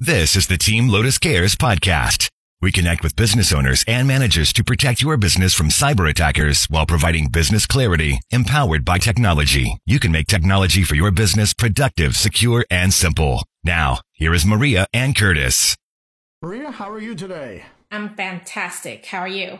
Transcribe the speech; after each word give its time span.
This 0.00 0.36
is 0.36 0.46
the 0.46 0.56
Team 0.56 0.86
Lotus 0.88 1.18
Cares 1.18 1.56
podcast. 1.56 2.28
We 2.62 2.70
connect 2.70 3.02
with 3.02 3.16
business 3.16 3.52
owners 3.52 3.84
and 3.88 4.06
managers 4.06 4.52
to 4.52 4.62
protect 4.62 5.02
your 5.02 5.16
business 5.16 5.54
from 5.54 5.70
cyber 5.70 6.08
attackers 6.08 6.66
while 6.66 6.86
providing 6.86 7.30
business 7.30 7.66
clarity 7.66 8.20
empowered 8.30 8.84
by 8.84 8.98
technology. 8.98 9.76
You 9.86 9.98
can 9.98 10.12
make 10.12 10.28
technology 10.28 10.84
for 10.84 10.94
your 10.94 11.10
business 11.10 11.52
productive, 11.52 12.14
secure, 12.14 12.64
and 12.70 12.94
simple. 12.94 13.42
Now, 13.64 13.98
here 14.12 14.32
is 14.34 14.46
Maria 14.46 14.86
and 14.92 15.16
Curtis. 15.16 15.76
Maria, 16.42 16.70
how 16.70 16.88
are 16.92 17.00
you 17.00 17.16
today? 17.16 17.64
I'm 17.90 18.14
fantastic. 18.14 19.04
How 19.06 19.18
are 19.18 19.26
you? 19.26 19.58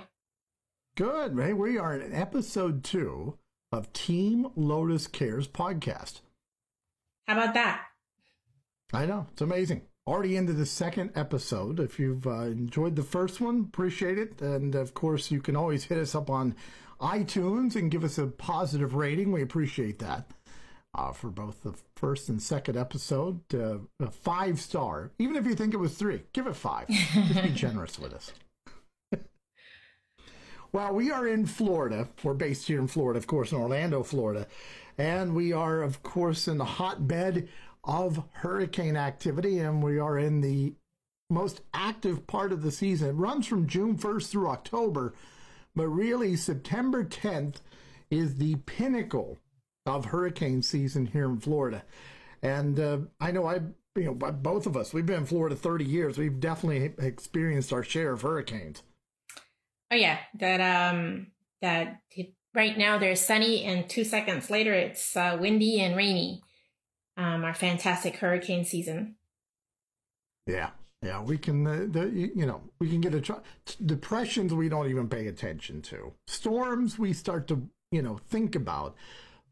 Good. 0.95 1.37
Hey, 1.37 1.53
we 1.53 1.79
are 1.79 1.99
in 1.99 2.15
episode 2.15 2.85
two 2.85 3.37
of 3.73 3.93
Team 3.93 4.47
Lotus 4.55 5.09
Cares 5.09 5.49
podcast. 5.49 6.21
How 7.27 7.33
about 7.33 7.55
that? 7.55 7.87
I 8.93 9.05
know. 9.05 9.27
It's 9.33 9.43
amazing 9.43 9.83
already 10.09 10.37
into 10.37 10.55
the 10.55 10.67
second 10.67 11.13
episode. 11.15 11.79
If 11.79 12.01
you've 12.01 12.27
uh, 12.27 12.47
enjoyed 12.47 12.97
the 12.97 13.03
first 13.03 13.41
one, 13.41 13.67
appreciate 13.69 14.19
it. 14.19 14.41
And 14.41 14.75
of 14.75 14.95
course, 14.95 15.31
you 15.31 15.41
can 15.41 15.55
always 15.55 15.85
hit 15.85 15.99
us 15.99 16.15
up 16.15 16.31
on 16.31 16.55
iTunes 17.01 17.77
and 17.77 17.91
give 17.91 18.05
us 18.05 18.17
a 18.17 18.27
positive 18.27 18.95
rating. 18.95 19.33
We 19.33 19.43
appreciate 19.43 19.99
that. 19.99 20.31
Uh, 20.95 21.13
for 21.13 21.29
both 21.29 21.63
the 21.63 21.75
first 21.97 22.31
and 22.31 22.43
second 22.43 22.77
episode, 22.77 23.43
uh, 23.55 23.77
a 24.01 24.11
five 24.11 24.59
star. 24.59 25.13
Even 25.19 25.37
if 25.37 25.45
you 25.45 25.55
think 25.55 25.75
it 25.75 25.77
was 25.77 25.95
three, 25.95 26.23
give 26.33 26.47
it 26.47 26.57
five. 26.57 26.89
Just 26.89 27.43
be 27.43 27.51
generous 27.55 27.99
with 27.99 28.15
us. 28.15 28.33
well, 30.73 30.95
we 30.95 31.11
are 31.11 31.29
in 31.29 31.45
Florida. 31.45 32.09
We're 32.25 32.33
based 32.33 32.67
here 32.67 32.79
in 32.79 32.89
Florida, 32.89 33.19
of 33.19 33.27
course, 33.27 33.53
in 33.53 33.59
Orlando, 33.59 34.03
Florida. 34.03 34.47
And 34.97 35.35
we 35.35 35.53
are, 35.53 35.83
of 35.83 36.03
course, 36.03 36.49
in 36.49 36.57
the 36.57 36.65
hotbed 36.65 37.49
of 37.89 38.23
hurricane 38.33 38.97
activity, 38.97 39.59
and 39.59 39.83
we 39.83 39.99
are 39.99 40.19
in 40.19 40.43
the 40.43 40.75
most 41.31 41.63
active 41.73 42.27
part 42.27 42.53
of 42.53 42.63
the 42.63 42.71
season. 42.71 43.09
It 43.09 43.13
runs 43.13 43.47
from 43.47 43.67
June 43.67 43.97
1st 43.97 44.31
through 44.31 44.49
October, 44.49 45.15
but 45.75 45.89
really 45.89 46.37
September 46.37 47.03
10th 47.03 47.57
is 48.11 48.37
the 48.37 48.57
pinnacle 48.67 49.39
of 49.87 50.07
hurricane 50.07 50.63
season 50.63 51.07
here 51.07 51.25
in 51.25 51.39
Florida. 51.39 51.83
And 52.43 52.79
uh, 52.79 52.99
I 53.21 53.31
know 53.31 53.47
I, 53.47 53.61
you 53.97 54.05
know, 54.05 54.15
both 54.15 54.67
of 54.67 54.77
us, 54.77 54.93
we've 54.93 55.07
been 55.07 55.21
in 55.21 55.27
Florida 55.27 55.57
30 55.57 55.85
years. 55.85 56.19
We've 56.19 56.39
definitely 56.39 56.93
experienced 56.99 57.73
our 57.73 57.83
share 57.83 58.13
of 58.13 58.23
hurricanes. 58.23 58.83
Oh 59.91 59.97
yeah, 59.97 60.19
that 60.35 60.61
um, 60.61 61.29
that 61.63 62.03
right 62.55 62.77
now 62.77 62.99
they're 62.99 63.17
sunny, 63.17 63.65
and 63.65 63.89
two 63.89 64.05
seconds 64.05 64.51
later 64.51 64.75
it's 64.75 65.17
uh, 65.17 65.39
windy 65.41 65.81
and 65.81 65.97
rainy 65.97 66.43
um, 67.19 67.45
our 67.45 67.53
fantastic 67.53 68.17
hurricane 68.17 68.65
season. 68.65 69.17
Yeah, 70.47 70.71
yeah, 71.03 71.21
we 71.21 71.37
can. 71.37 71.67
Uh, 71.67 71.87
the, 71.91 72.09
you 72.09 72.47
know, 72.47 72.63
we 72.79 72.89
can 72.89 73.01
get 73.01 73.15
a 73.15 73.21
tr- 73.21 73.35
depressions 73.85 74.55
we 74.55 74.69
don't 74.69 74.89
even 74.89 75.09
pay 75.09 75.27
attention 75.27 75.83
to. 75.83 76.15
Storms 76.27 76.99
we 76.99 77.13
start 77.13 77.47
to 77.49 77.69
you 77.91 78.01
know 78.01 78.19
think 78.29 78.55
about, 78.55 78.95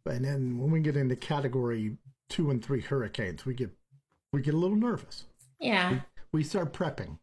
and 0.06 0.25
then 0.25 0.58
when 0.58 0.70
we 0.70 0.81
get 0.81 0.97
into 0.97 1.17
category 1.17 1.98
two 2.31 2.50
and 2.50 2.64
three 2.64 2.81
hurricanes, 2.81 3.45
we 3.45 3.53
get 3.53 3.70
we 4.33 4.41
get 4.41 4.55
a 4.55 4.58
little 4.58 4.77
nervous. 4.77 5.25
Yeah, 5.61 5.91
we, 5.91 6.01
we 6.33 6.45
start 6.45 6.73
prepping. 6.73 7.19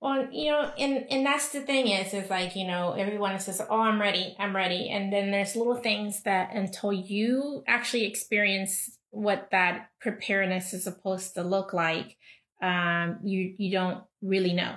Well, 0.00 0.28
you 0.32 0.50
know, 0.50 0.72
and 0.78 1.06
and 1.10 1.26
that's 1.26 1.50
the 1.50 1.60
thing 1.60 1.88
is, 1.88 2.14
is 2.14 2.30
like 2.30 2.56
you 2.56 2.66
know, 2.66 2.92
everyone 2.92 3.38
says, 3.40 3.60
"Oh, 3.68 3.80
I'm 3.80 4.00
ready, 4.00 4.34
I'm 4.38 4.54
ready," 4.56 4.88
and 4.88 5.12
then 5.12 5.30
there's 5.30 5.54
little 5.54 5.76
things 5.76 6.22
that 6.22 6.54
until 6.54 6.92
you 6.92 7.62
actually 7.68 8.06
experience 8.06 8.98
what 9.12 9.48
that 9.52 9.90
preparedness 10.00 10.72
is 10.72 10.84
supposed 10.84 11.34
to 11.34 11.42
look 11.42 11.72
like, 11.72 12.16
um, 12.60 13.20
you 13.22 13.54
you 13.58 13.70
don't 13.70 14.02
really 14.20 14.52
know. 14.52 14.74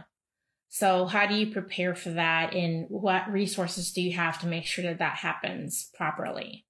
So 0.69 1.05
how 1.05 1.25
do 1.25 1.35
you 1.35 1.51
prepare 1.51 1.95
for 1.95 2.11
that, 2.11 2.53
and 2.53 2.85
what 2.89 3.31
resources 3.31 3.91
do 3.91 4.01
you 4.01 4.15
have 4.15 4.39
to 4.41 4.47
make 4.47 4.65
sure 4.65 4.83
that 4.83 4.99
that 4.99 5.15
happens 5.15 5.89
properly? 5.95 6.65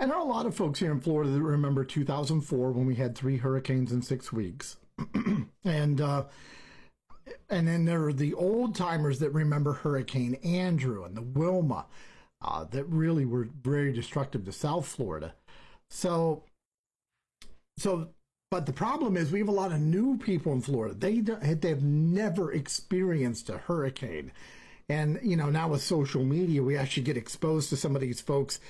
And 0.00 0.10
there 0.10 0.16
are 0.16 0.24
a 0.24 0.28
lot 0.28 0.46
of 0.46 0.54
folks 0.54 0.78
here 0.78 0.92
in 0.92 1.00
Florida 1.00 1.30
that 1.30 1.42
remember 1.42 1.84
2004 1.84 2.70
when 2.70 2.86
we 2.86 2.94
had 2.94 3.16
three 3.16 3.38
hurricanes 3.38 3.90
in 3.90 4.00
six 4.00 4.32
weeks, 4.32 4.76
and 5.64 6.00
uh, 6.00 6.24
and 7.50 7.66
then 7.66 7.84
there 7.84 8.04
are 8.04 8.12
the 8.12 8.34
old 8.34 8.74
timers 8.74 9.18
that 9.18 9.30
remember 9.30 9.72
Hurricane 9.72 10.34
Andrew 10.44 11.04
and 11.04 11.16
the 11.16 11.22
Wilma 11.22 11.86
uh, 12.40 12.64
that 12.70 12.84
really 12.84 13.24
were 13.24 13.48
very 13.60 13.92
destructive 13.92 14.44
to 14.44 14.52
South 14.52 14.86
Florida. 14.86 15.34
So, 15.90 16.44
so, 17.78 18.08
but 18.50 18.66
the 18.66 18.72
problem 18.72 19.16
is 19.16 19.30
we 19.30 19.40
have 19.40 19.48
a 19.48 19.52
lot 19.52 19.72
of 19.72 19.80
new 19.80 20.18
people 20.18 20.52
in 20.52 20.60
Florida. 20.60 20.94
They 20.94 21.20
they've 21.20 21.82
never 21.82 22.52
experienced 22.52 23.50
a 23.50 23.58
hurricane, 23.58 24.32
and 24.88 25.18
you 25.22 25.36
know 25.36 25.50
now 25.50 25.68
with 25.68 25.82
social 25.82 26.24
media, 26.24 26.62
we 26.62 26.76
actually 26.76 27.04
get 27.04 27.16
exposed 27.16 27.68
to 27.70 27.76
some 27.76 27.94
of 27.94 28.00
these 28.00 28.20
folks. 28.20 28.60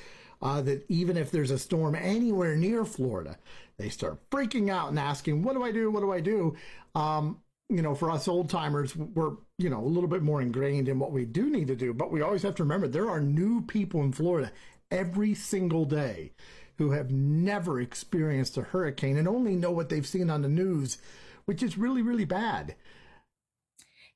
Uh, 0.40 0.62
that 0.62 0.84
even 0.88 1.16
if 1.16 1.32
there's 1.32 1.50
a 1.50 1.58
storm 1.58 1.96
anywhere 1.96 2.54
near 2.54 2.84
Florida, 2.84 3.36
they 3.76 3.88
start 3.88 4.20
freaking 4.30 4.70
out 4.70 4.88
and 4.88 4.98
asking, 4.98 5.42
"What 5.42 5.54
do 5.54 5.64
I 5.64 5.72
do? 5.72 5.90
What 5.90 6.00
do 6.00 6.12
I 6.12 6.20
do?" 6.20 6.56
Um, 6.94 7.40
you 7.68 7.82
know, 7.82 7.94
for 7.94 8.10
us 8.10 8.28
old 8.28 8.48
timers, 8.48 8.94
we're 8.94 9.32
you 9.58 9.68
know 9.68 9.80
a 9.80 9.86
little 9.86 10.08
bit 10.08 10.22
more 10.22 10.40
ingrained 10.40 10.88
in 10.88 10.98
what 11.00 11.10
we 11.12 11.24
do 11.24 11.50
need 11.50 11.66
to 11.68 11.76
do, 11.76 11.92
but 11.92 12.12
we 12.12 12.22
always 12.22 12.42
have 12.42 12.54
to 12.56 12.62
remember 12.62 12.86
there 12.86 13.10
are 13.10 13.20
new 13.20 13.62
people 13.62 14.02
in 14.02 14.12
Florida 14.12 14.52
every 14.90 15.34
single 15.34 15.84
day 15.84 16.32
who 16.78 16.92
have 16.92 17.10
never 17.10 17.80
experienced 17.80 18.56
a 18.56 18.62
hurricane 18.62 19.16
and 19.16 19.28
only 19.28 19.56
know 19.56 19.70
what 19.70 19.88
they've 19.88 20.06
seen 20.06 20.30
on 20.30 20.42
the 20.42 20.48
news, 20.48 20.98
which 21.44 21.62
is 21.62 21.76
really, 21.76 22.02
really 22.02 22.24
bad. 22.24 22.76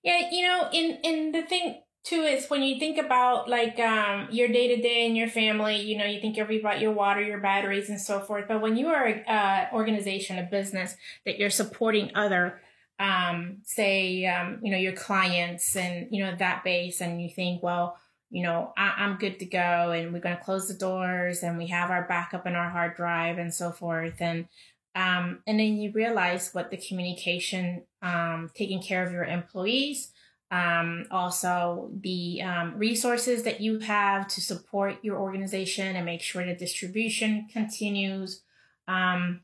Yeah, 0.03 0.31
you 0.31 0.47
know, 0.47 0.69
in 0.73 0.99
in 1.05 1.33
the 1.33 1.43
thing 1.43 1.83
too 2.05 2.23
is 2.23 2.49
when 2.49 2.63
you 2.63 2.79
think 2.79 2.99
about 2.99 3.49
like 3.49 3.79
um, 3.79 4.29
your 4.31 4.49
day 4.49 4.75
to 4.75 4.83
day 4.83 5.07
and 5.07 5.17
your 5.17 5.29
family, 5.29 5.81
you 5.81 5.97
know, 5.97 6.05
you 6.05 6.21
think 6.21 6.39
about 6.39 6.81
your 6.81 6.93
water, 6.93 7.23
your 7.23 7.39
batteries, 7.39 7.89
and 7.89 8.01
so 8.01 8.21
forth. 8.21 8.47
But 8.49 8.61
when 8.61 8.77
you 8.77 8.89
are 8.89 9.05
an 9.05 9.25
uh, 9.27 9.69
organization, 9.73 10.39
a 10.39 10.43
business 10.43 10.97
that 11.25 11.39
you're 11.39 11.51
supporting 11.51 12.11
other, 12.15 12.61
um, 12.99 13.59
say, 13.65 14.27
um, 14.27 14.61
you 14.63 14.73
know, 14.73 14.79
your 14.79 14.93
clients 14.93 15.77
and 15.77 16.09
you 16.11 16.25
know 16.25 16.35
that 16.37 16.65
base, 16.65 17.01
and 17.01 17.23
you 17.23 17.31
think, 17.31 17.63
well, 17.63 17.97
you 18.33 18.43
know, 18.43 18.73
I, 18.79 19.05
am 19.05 19.19
good 19.19 19.39
to 19.41 19.45
go 19.45 19.59
and 19.91 20.11
we're 20.11 20.21
going 20.21 20.39
to 20.39 20.43
close 20.43 20.67
the 20.67 20.75
doors 20.75 21.43
and 21.43 21.59
we 21.59 21.67
have 21.67 21.91
our 21.91 22.09
backup 22.09 22.47
and 22.47 22.57
our 22.57 22.71
hard 22.71 22.97
drive 22.97 23.37
and 23.37 23.53
so 23.53 23.71
forth. 23.71 24.15
And, 24.21 24.49
um, 24.95 25.41
and 25.47 25.61
then 25.61 25.77
you 25.77 25.93
realize 25.93 26.49
what 26.55 26.71
the 26.71 26.79
communication, 26.79 27.85
um, 28.01 28.51
taking 28.55 28.83
care 28.83 29.05
of 29.07 29.13
your 29.13 29.25
employees, 29.25 30.13
um, 30.51 31.05
also 31.11 31.91
the 32.01 32.41
um, 32.41 32.79
resources 32.79 33.43
that 33.43 33.61
you 33.61 33.81
have 33.81 34.29
to 34.29 34.41
support 34.41 34.97
your 35.03 35.19
organization 35.19 35.95
and 35.95 36.07
make 36.07 36.23
sure 36.23 36.45
the 36.45 36.55
distribution 36.55 37.49
continues, 37.53 38.43
um, 38.89 39.43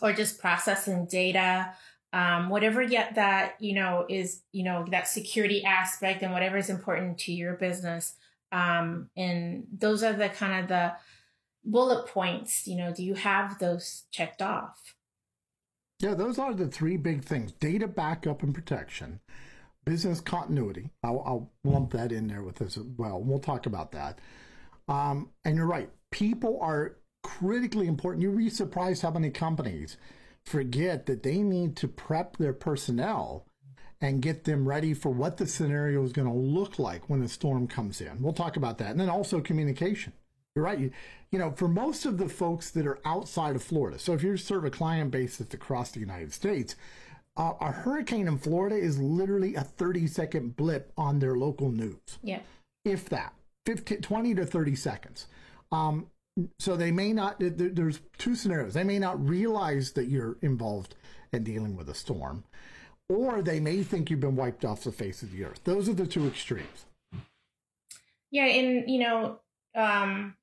or 0.00 0.12
just 0.12 0.40
processing 0.40 1.06
data 1.06 1.72
um, 2.12 2.48
whatever 2.48 2.82
yet 2.82 3.14
that 3.14 3.54
you 3.60 3.74
know 3.74 4.06
is 4.08 4.42
you 4.52 4.64
know 4.64 4.84
that 4.90 5.08
security 5.08 5.64
aspect 5.64 6.22
and 6.22 6.32
whatever 6.32 6.56
is 6.56 6.70
important 6.70 7.18
to 7.18 7.32
your 7.32 7.54
business 7.54 8.14
um, 8.52 9.08
and 9.16 9.66
those 9.76 10.02
are 10.02 10.12
the 10.12 10.28
kind 10.28 10.62
of 10.62 10.68
the 10.68 10.92
bullet 11.64 12.06
points 12.06 12.66
you 12.66 12.76
know 12.76 12.92
do 12.92 13.02
you 13.02 13.14
have 13.14 13.58
those 13.58 14.04
checked 14.10 14.42
off? 14.42 14.94
Yeah 16.00 16.14
those 16.14 16.38
are 16.38 16.54
the 16.54 16.68
three 16.68 16.96
big 16.96 17.24
things. 17.24 17.52
Data 17.52 17.86
backup 17.86 18.42
and 18.42 18.54
protection 18.54 19.20
business 19.84 20.20
continuity. 20.20 20.90
I'll, 21.02 21.22
I'll 21.26 21.52
lump 21.64 21.92
that 21.92 22.12
in 22.12 22.28
there 22.28 22.42
with 22.42 22.56
this 22.56 22.76
as 22.76 22.84
well. 22.96 23.20
We'll 23.20 23.38
talk 23.38 23.66
about 23.66 23.92
that. 23.92 24.18
Um, 24.88 25.30
and 25.44 25.56
you're 25.56 25.66
right. 25.66 25.90
People 26.10 26.58
are 26.60 26.96
critically 27.22 27.86
important. 27.86 28.22
You'd 28.22 28.36
be 28.36 28.50
surprised 28.50 29.02
how 29.02 29.10
many 29.10 29.30
companies 29.30 29.96
forget 30.44 31.06
that 31.06 31.22
they 31.22 31.42
need 31.42 31.76
to 31.76 31.88
prep 31.88 32.36
their 32.36 32.52
personnel 32.52 33.46
and 34.00 34.20
get 34.20 34.44
them 34.44 34.68
ready 34.68 34.94
for 34.94 35.10
what 35.10 35.36
the 35.36 35.46
scenario 35.46 36.02
is 36.02 36.12
going 36.12 36.26
to 36.26 36.34
look 36.34 36.78
like 36.78 37.08
when 37.08 37.22
a 37.22 37.28
storm 37.28 37.68
comes 37.68 38.00
in. 38.00 38.20
We'll 38.20 38.32
talk 38.32 38.56
about 38.56 38.78
that. 38.78 38.90
And 38.90 39.00
then 39.00 39.08
also 39.08 39.40
communication. 39.40 40.12
You're 40.54 40.64
right. 40.64 40.78
You, 40.78 40.90
you 41.30 41.38
know, 41.38 41.52
for 41.52 41.68
most 41.68 42.04
of 42.04 42.18
the 42.18 42.28
folks 42.28 42.70
that 42.72 42.86
are 42.86 42.98
outside 43.04 43.56
of 43.56 43.62
Florida, 43.62 43.98
so 43.98 44.12
if 44.12 44.22
you 44.22 44.36
serve 44.36 44.64
a 44.64 44.70
client 44.70 45.12
base 45.12 45.38
that's 45.38 45.54
across 45.54 45.92
the 45.92 46.00
United 46.00 46.32
States, 46.32 46.76
uh, 47.36 47.54
a 47.60 47.70
hurricane 47.70 48.28
in 48.28 48.36
Florida 48.36 48.76
is 48.76 48.98
literally 48.98 49.54
a 49.54 49.62
30 49.62 50.06
second 50.06 50.56
blip 50.56 50.92
on 50.98 51.20
their 51.20 51.36
local 51.36 51.70
news. 51.70 52.18
Yeah. 52.22 52.40
If 52.84 53.08
that, 53.08 53.32
15, 53.66 54.02
20 54.02 54.34
to 54.34 54.44
30 54.44 54.74
seconds. 54.74 55.26
Um, 55.70 56.08
so 56.58 56.76
they 56.76 56.90
may 56.90 57.12
not 57.12 57.36
there's 57.38 58.00
two 58.18 58.34
scenarios 58.34 58.74
they 58.74 58.84
may 58.84 58.98
not 58.98 59.22
realize 59.26 59.92
that 59.92 60.06
you're 60.06 60.38
involved 60.42 60.94
in 61.32 61.44
dealing 61.44 61.76
with 61.76 61.88
a 61.88 61.94
storm 61.94 62.44
or 63.08 63.42
they 63.42 63.60
may 63.60 63.82
think 63.82 64.08
you've 64.08 64.20
been 64.20 64.36
wiped 64.36 64.64
off 64.64 64.84
the 64.84 64.92
face 64.92 65.22
of 65.22 65.30
the 65.32 65.44
earth 65.44 65.60
those 65.64 65.88
are 65.88 65.94
the 65.94 66.06
two 66.06 66.26
extremes 66.26 66.86
yeah 68.30 68.46
and 68.46 68.88
you 68.88 68.98
know 68.98 69.38
um 69.74 70.34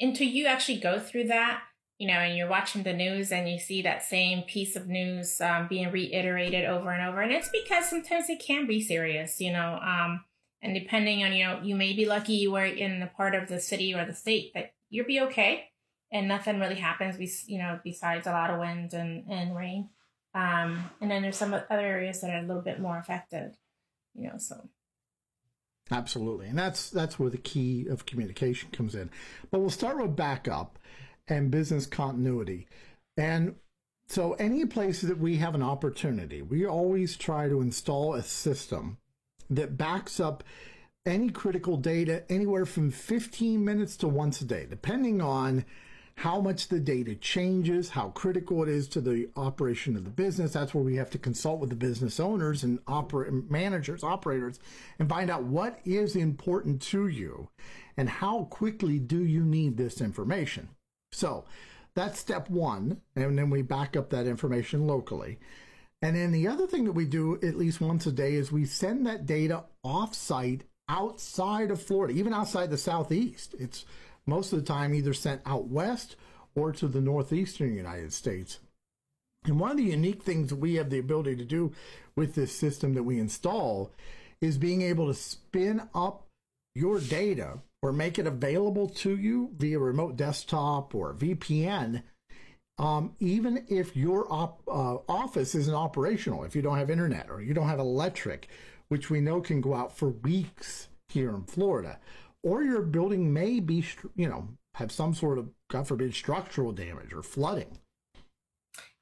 until 0.00 0.26
you 0.26 0.46
actually 0.46 0.78
go 0.78 0.98
through 0.98 1.24
that 1.24 1.62
you 1.98 2.06
know, 2.06 2.14
and 2.14 2.36
you're 2.36 2.48
watching 2.48 2.84
the 2.84 2.92
news 2.92 3.32
and 3.32 3.50
you 3.50 3.58
see 3.58 3.82
that 3.82 4.04
same 4.04 4.42
piece 4.42 4.76
of 4.76 4.86
news 4.86 5.40
um, 5.40 5.66
being 5.68 5.90
reiterated 5.90 6.64
over 6.64 6.92
and 6.92 7.06
over. 7.06 7.20
And 7.20 7.32
it's 7.32 7.48
because 7.48 7.90
sometimes 7.90 8.30
it 8.30 8.40
can 8.40 8.68
be 8.68 8.80
serious, 8.80 9.40
you 9.40 9.52
know. 9.52 9.80
Um, 9.82 10.24
and 10.62 10.74
depending 10.74 11.24
on, 11.24 11.32
you 11.32 11.44
know, 11.44 11.60
you 11.62 11.74
may 11.74 11.92
be 11.94 12.06
lucky 12.06 12.34
you 12.34 12.52
were 12.52 12.64
in 12.64 13.00
the 13.00 13.06
part 13.06 13.34
of 13.34 13.48
the 13.48 13.58
city 13.58 13.94
or 13.94 14.04
the 14.04 14.14
state 14.14 14.52
that 14.54 14.74
you'll 14.90 15.06
be 15.06 15.20
okay 15.20 15.68
and 16.10 16.28
nothing 16.28 16.58
really 16.58 16.76
happens, 16.76 17.18
we, 17.18 17.30
you 17.46 17.58
know, 17.58 17.80
besides 17.84 18.26
a 18.26 18.32
lot 18.32 18.50
of 18.50 18.58
wind 18.58 18.92
and, 18.94 19.24
and 19.30 19.56
rain. 19.56 19.90
Um, 20.34 20.90
and 21.00 21.10
then 21.10 21.22
there's 21.22 21.36
some 21.36 21.54
other 21.54 21.66
areas 21.70 22.20
that 22.20 22.30
are 22.30 22.38
a 22.38 22.46
little 22.46 22.62
bit 22.62 22.80
more 22.80 22.98
affected, 22.98 23.56
you 24.14 24.28
know, 24.28 24.38
so. 24.38 24.68
Absolutely. 25.90 26.46
And 26.48 26.58
that's 26.58 26.90
that's 26.90 27.18
where 27.18 27.30
the 27.30 27.38
key 27.38 27.86
of 27.88 28.04
communication 28.04 28.70
comes 28.70 28.94
in. 28.94 29.10
But 29.50 29.60
we'll 29.60 29.70
start 29.70 29.96
with 29.96 30.16
backup 30.16 30.78
and 31.26 31.50
business 31.50 31.86
continuity. 31.86 32.68
And 33.16 33.56
so 34.06 34.34
any 34.34 34.64
place 34.66 35.00
that 35.00 35.18
we 35.18 35.36
have 35.36 35.54
an 35.54 35.62
opportunity, 35.62 36.42
we 36.42 36.66
always 36.66 37.16
try 37.16 37.48
to 37.48 37.60
install 37.60 38.14
a 38.14 38.22
system 38.22 38.98
that 39.50 39.78
backs 39.78 40.20
up 40.20 40.44
any 41.08 41.30
critical 41.30 41.76
data 41.76 42.22
anywhere 42.28 42.66
from 42.66 42.90
15 42.90 43.64
minutes 43.64 43.96
to 43.96 44.08
once 44.08 44.40
a 44.40 44.44
day, 44.44 44.66
depending 44.68 45.20
on 45.20 45.64
how 46.16 46.40
much 46.40 46.68
the 46.68 46.80
data 46.80 47.14
changes, 47.14 47.90
how 47.90 48.08
critical 48.08 48.62
it 48.62 48.68
is 48.68 48.88
to 48.88 49.00
the 49.00 49.28
operation 49.36 49.96
of 49.96 50.04
the 50.04 50.10
business. 50.10 50.52
That's 50.52 50.74
where 50.74 50.84
we 50.84 50.96
have 50.96 51.10
to 51.10 51.18
consult 51.18 51.60
with 51.60 51.70
the 51.70 51.76
business 51.76 52.18
owners 52.20 52.64
and 52.64 52.84
oper- 52.86 53.48
managers, 53.48 54.02
operators, 54.02 54.58
and 54.98 55.08
find 55.08 55.30
out 55.30 55.44
what 55.44 55.78
is 55.84 56.16
important 56.16 56.82
to 56.82 57.06
you 57.06 57.48
and 57.96 58.08
how 58.08 58.44
quickly 58.50 58.98
do 58.98 59.24
you 59.24 59.44
need 59.44 59.76
this 59.76 60.00
information. 60.00 60.68
So 61.12 61.44
that's 61.94 62.18
step 62.18 62.50
one. 62.50 63.00
And 63.16 63.38
then 63.38 63.48
we 63.48 63.62
back 63.62 63.96
up 63.96 64.10
that 64.10 64.26
information 64.26 64.86
locally. 64.86 65.38
And 66.02 66.16
then 66.16 66.32
the 66.32 66.48
other 66.48 66.66
thing 66.66 66.84
that 66.84 66.92
we 66.92 67.06
do 67.06 67.36
at 67.42 67.56
least 67.56 67.80
once 67.80 68.06
a 68.06 68.12
day 68.12 68.34
is 68.34 68.52
we 68.52 68.64
send 68.64 69.06
that 69.06 69.24
data 69.24 69.64
offsite 69.86 70.62
outside 70.88 71.70
of 71.70 71.82
Florida, 71.82 72.14
even 72.14 72.32
outside 72.32 72.70
the 72.70 72.78
Southeast. 72.78 73.54
It's 73.58 73.84
most 74.26 74.52
of 74.52 74.60
the 74.60 74.64
time 74.64 74.94
either 74.94 75.14
sent 75.14 75.42
out 75.46 75.68
west 75.68 76.16
or 76.54 76.72
to 76.72 76.88
the 76.88 77.00
northeastern 77.00 77.74
United 77.74 78.12
States. 78.12 78.58
And 79.44 79.60
one 79.60 79.70
of 79.70 79.76
the 79.76 79.84
unique 79.84 80.22
things 80.22 80.52
we 80.52 80.74
have 80.74 80.90
the 80.90 80.98
ability 80.98 81.36
to 81.36 81.44
do 81.44 81.72
with 82.16 82.34
this 82.34 82.54
system 82.54 82.94
that 82.94 83.04
we 83.04 83.18
install 83.18 83.92
is 84.40 84.58
being 84.58 84.82
able 84.82 85.06
to 85.06 85.14
spin 85.14 85.82
up 85.94 86.26
your 86.74 87.00
data 87.00 87.58
or 87.82 87.92
make 87.92 88.18
it 88.18 88.26
available 88.26 88.88
to 88.88 89.16
you 89.16 89.50
via 89.56 89.78
remote 89.78 90.16
desktop 90.16 90.94
or 90.94 91.14
VPN, 91.14 92.02
um, 92.78 93.14
even 93.20 93.64
if 93.68 93.96
your 93.96 94.32
op, 94.32 94.62
uh, 94.68 94.98
office 95.08 95.54
isn't 95.54 95.74
operational, 95.74 96.44
if 96.44 96.54
you 96.54 96.62
don't 96.62 96.78
have 96.78 96.90
internet 96.90 97.28
or 97.30 97.40
you 97.40 97.54
don't 97.54 97.68
have 97.68 97.80
electric, 97.80 98.48
which 98.88 99.10
we 99.10 99.20
know 99.20 99.40
can 99.40 99.60
go 99.60 99.74
out 99.74 99.96
for 99.96 100.08
weeks 100.08 100.88
here 101.08 101.30
in 101.30 101.44
Florida, 101.44 101.98
or 102.42 102.62
your 102.62 102.82
building 102.82 103.32
may 103.32 103.60
be, 103.60 103.84
you 104.14 104.28
know, 104.28 104.48
have 104.74 104.92
some 104.92 105.14
sort 105.14 105.38
of, 105.38 105.48
God 105.70 105.88
forbid, 105.88 106.14
structural 106.14 106.72
damage 106.72 107.12
or 107.12 107.22
flooding. 107.22 107.78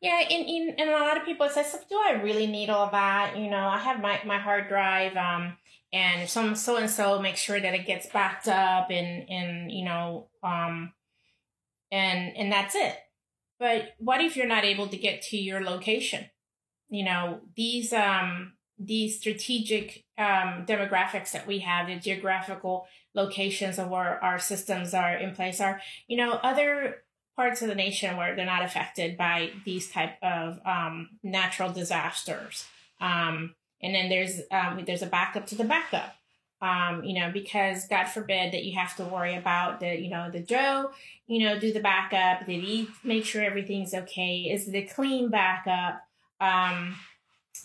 Yeah, 0.01 0.21
and, 0.21 0.47
and, 0.47 0.81
and 0.81 0.91
a 0.91 0.93
lot 0.93 1.17
of 1.17 1.25
people 1.25 1.49
say, 1.49 1.65
do 1.89 1.97
I 1.97 2.21
really 2.23 2.47
need 2.47 2.71
all 2.71 2.91
that? 2.91 3.37
You 3.37 3.51
know, 3.51 3.69
I 3.69 3.79
have 3.79 4.01
my, 4.01 4.21
my 4.25 4.39
hard 4.39 4.69
drive. 4.69 5.17
Um, 5.17 5.57
and 5.93 6.29
some 6.29 6.55
so 6.55 6.77
and 6.77 6.91
so 6.91 7.21
make 7.21 7.37
sure 7.37 7.61
that 7.61 7.75
it 7.75 7.87
gets 7.87 8.07
backed 8.07 8.49
up 8.49 8.91
and 8.91 9.29
and 9.31 9.71
you 9.71 9.85
know 9.85 10.29
um 10.43 10.93
and 11.91 12.37
and 12.37 12.53
that's 12.53 12.75
it 12.75 12.97
but 13.59 13.95
what 13.99 14.21
if 14.21 14.37
you're 14.37 14.47
not 14.47 14.65
able 14.65 14.89
to 14.89 14.97
get 14.97 15.23
to 15.23 15.37
your 15.37 15.63
location 15.63 16.29
you 16.89 17.05
know 17.05 17.41
these 17.57 17.93
um 17.93 18.53
these 18.79 19.19
strategic 19.19 20.05
um, 20.19 20.67
demographics 20.67 21.33
that 21.33 21.47
we 21.47 21.61
have 21.61 21.87
the 21.87 21.97
geographical 21.97 22.87
locations 23.15 23.79
of 23.79 23.89
where 23.89 24.23
our 24.23 24.39
systems 24.39 24.93
are 24.93 25.17
in 25.17 25.35
place 25.35 25.61
are 25.61 25.81
you 26.09 26.17
know 26.17 26.33
other 26.43 27.03
parts 27.37 27.63
of 27.63 27.69
the 27.69 27.75
nation 27.75 28.17
where 28.17 28.35
they're 28.35 28.47
not 28.47 28.65
affected 28.65 29.17
by 29.17 29.51
these 29.65 29.91
type 29.91 30.17
of 30.23 30.59
um, 30.67 31.09
natural 31.23 31.73
disasters 31.73 32.67
um, 33.01 33.55
and 33.83 33.95
then 33.95 34.09
there's 34.09 34.41
um, 34.51 34.83
there's 34.87 35.03
a 35.03 35.07
backup 35.07 35.47
to 35.47 35.55
the 35.55 35.65
backup. 35.65 36.15
Um, 36.63 37.05
you 37.05 37.21
know, 37.21 37.31
because 37.31 37.87
God 37.87 38.07
forbid 38.07 38.53
that 38.53 38.65
you 38.65 38.79
have 38.79 38.97
to 38.97 39.05
worry 39.05 39.35
about 39.35 39.79
the, 39.79 39.95
you 39.95 40.09
know, 40.09 40.31
the 40.31 40.41
Joe, 40.41 40.91
you 41.27 41.45
know, 41.45 41.59
do 41.59 41.71
the 41.71 41.81
backup. 41.81 42.47
Did 42.47 42.65
he 42.65 42.89
make 43.05 43.27
sure 43.27 43.45
everything's 43.45 43.93
okay? 43.93 44.51
Is 44.51 44.67
a 44.75 44.83
clean 44.83 45.29
backup? 45.29 46.01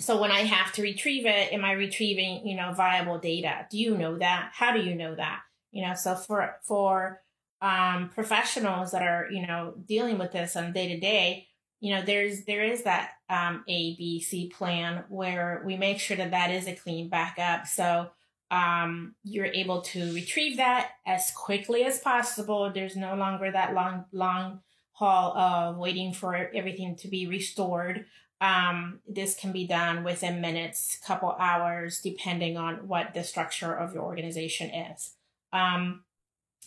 So 0.01 0.19
when 0.19 0.31
I 0.31 0.41
have 0.41 0.71
to 0.73 0.81
retrieve 0.81 1.25
it, 1.25 1.53
am 1.53 1.63
I 1.63 1.73
retrieving, 1.73 2.45
you 2.45 2.55
know, 2.55 2.73
viable 2.73 3.19
data? 3.19 3.67
Do 3.69 3.77
you 3.77 3.97
know 3.97 4.17
that? 4.17 4.51
How 4.53 4.73
do 4.73 4.81
you 4.81 4.95
know 4.95 5.15
that? 5.15 5.41
You 5.71 5.85
know, 5.87 5.93
so 5.93 6.15
for 6.15 6.55
for 6.63 7.21
um, 7.61 8.09
professionals 8.13 8.91
that 8.91 9.03
are, 9.03 9.27
you 9.31 9.45
know, 9.45 9.75
dealing 9.85 10.17
with 10.17 10.31
this 10.31 10.55
on 10.55 10.73
day 10.73 10.87
to 10.89 10.99
day, 10.99 11.47
you 11.79 11.93
know, 11.93 12.01
there's 12.01 12.43
there 12.45 12.63
is 12.63 12.83
that 12.83 13.11
um, 13.29 13.63
A, 13.67 13.95
B, 13.95 14.21
C 14.21 14.49
plan 14.49 15.03
where 15.09 15.61
we 15.65 15.77
make 15.77 15.99
sure 15.99 16.17
that 16.17 16.31
that 16.31 16.51
is 16.51 16.67
a 16.67 16.75
clean 16.75 17.09
backup. 17.09 17.67
So 17.67 18.09
um, 18.49 19.15
you're 19.23 19.45
able 19.45 19.81
to 19.81 20.13
retrieve 20.13 20.57
that 20.57 20.91
as 21.05 21.31
quickly 21.31 21.83
as 21.85 21.99
possible. 21.99 22.71
There's 22.73 22.95
no 22.95 23.15
longer 23.15 23.51
that 23.51 23.73
long 23.73 24.05
long 24.11 24.61
haul 24.91 25.37
of 25.37 25.77
waiting 25.77 26.13
for 26.13 26.35
everything 26.35 26.95
to 26.97 27.07
be 27.07 27.27
restored. 27.27 28.05
Um, 28.41 28.99
this 29.07 29.35
can 29.35 29.51
be 29.51 29.67
done 29.67 30.03
within 30.03 30.41
minutes, 30.41 30.97
couple 31.05 31.31
hours, 31.39 32.01
depending 32.01 32.57
on 32.57 32.87
what 32.87 33.13
the 33.13 33.23
structure 33.23 33.73
of 33.73 33.93
your 33.93 34.03
organization 34.03 34.71
is. 34.71 35.13
Um, 35.53 36.03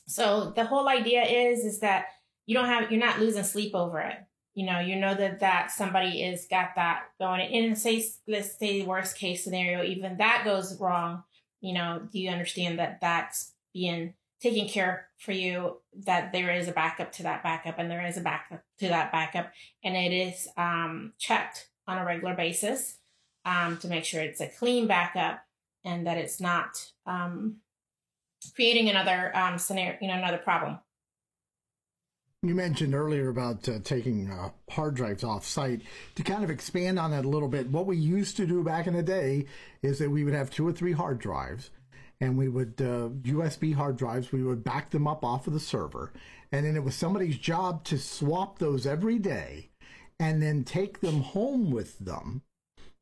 so 0.07 0.53
the 0.55 0.65
whole 0.65 0.89
idea 0.89 1.23
is 1.23 1.65
is 1.65 1.81
that 1.81 2.07
you 2.47 2.55
don't 2.55 2.67
have 2.67 2.91
you're 2.93 3.05
not 3.05 3.19
losing 3.19 3.43
sleep 3.43 3.75
over 3.75 3.99
it 3.99 4.19
you 4.55 4.65
know, 4.65 4.79
you 4.79 4.97
know 4.97 5.15
that 5.15 5.41
that 5.41 5.73
somebody 5.73 6.23
is 6.23 6.47
got 6.49 6.77
that 6.77 7.03
going. 7.19 7.41
And 7.53 7.77
say, 7.77 8.05
let's 8.29 8.57
say 8.57 8.83
worst 8.83 9.19
case 9.19 9.43
scenario, 9.43 9.83
even 9.83 10.19
that 10.19 10.43
goes 10.45 10.81
wrong. 10.81 11.25
You 11.61 11.75
know, 11.75 12.03
do 12.13 12.21
you 12.21 12.31
understand 12.31 12.79
that 12.79 13.01
that's 13.01 13.53
being 13.73 14.15
taken 14.45 14.69
care 14.69 15.09
for 15.19 15.33
you? 15.33 15.79
That 16.05 16.33
there 16.33 16.55
is 16.55 16.69
a 16.69 16.73
backup 16.73 17.13
to 17.13 17.25
that 17.25 17.43
backup, 17.43 17.79
and 17.79 17.91
there 17.91 18.07
is 18.07 18.17
a 18.17 18.21
backup 18.21 18.63
to 18.79 18.89
that 18.89 19.11
backup, 19.11 19.53
and 19.83 19.97
it 19.97 20.13
is 20.13 20.49
um, 20.57 21.15
checked 21.19 21.69
on 21.87 21.99
a 21.99 22.05
regular 22.05 22.35
basis 22.35 22.99
um, 23.45 23.79
to 23.79 23.89
make 23.89 24.05
sure 24.05 24.23
it's 24.23 24.41
a 24.41 24.49
clean 24.49 24.87
backup 24.87 25.41
and 25.85 26.07
that 26.07 26.17
it's 26.17 26.41
not 26.41 26.91
um, 27.07 27.57
creating 28.55 28.89
another 28.89 29.37
um, 29.37 29.59
scenario, 29.59 29.99
you 30.01 30.09
know, 30.09 30.15
another 30.15 30.39
problem 30.39 30.79
you 32.45 32.55
mentioned 32.55 32.95
earlier 32.95 33.29
about 33.29 33.69
uh, 33.69 33.79
taking 33.83 34.31
uh, 34.31 34.51
hard 34.71 34.95
drives 34.95 35.25
off 35.25 35.47
site. 35.47 35.83
To 36.17 36.23
kind 36.23 36.45
of 36.45 36.51
expand 36.51 36.99
on 36.99 37.11
that 37.11 37.25
a 37.25 37.29
little 37.29 37.49
bit, 37.49 37.71
what 37.71 37.87
we 37.87 37.97
used 37.97 38.37
to 38.37 38.47
do 38.47 38.63
back 38.63 38.87
in 38.87 38.95
the 38.95 39.03
day 39.03 39.47
is 39.83 39.99
that 39.99 40.11
we 40.11 40.25
would 40.25 40.35
have 40.35 40.51
two 40.51 40.67
or 40.67 40.73
three 40.73 40.93
hard 40.93 41.19
drives 41.19 41.71
and 42.21 42.39
we 42.39 42.49
would 42.49 42.75
uh, 42.81 43.09
USB 43.23 43.75
hard 43.75 43.97
drives, 43.97 44.33
we 44.33 44.43
would 44.43 44.65
back 44.65 44.91
them 44.91 45.07
up 45.07 45.25
off 45.25 45.47
of 45.47 45.53
the 45.53 45.61
server. 45.61 46.13
And 46.53 46.65
then 46.65 46.77
it 46.77 46.85
was 46.85 46.95
somebody's 46.95 47.39
job 47.39 47.85
to 47.85 47.99
swap 47.99 48.59
those 48.59 48.87
every 48.87 49.19
day 49.19 49.71
and 50.19 50.41
then 50.41 50.65
take 50.65 51.01
them 51.01 51.21
home 51.21 51.71
with 51.71 51.99
them. 51.99 52.43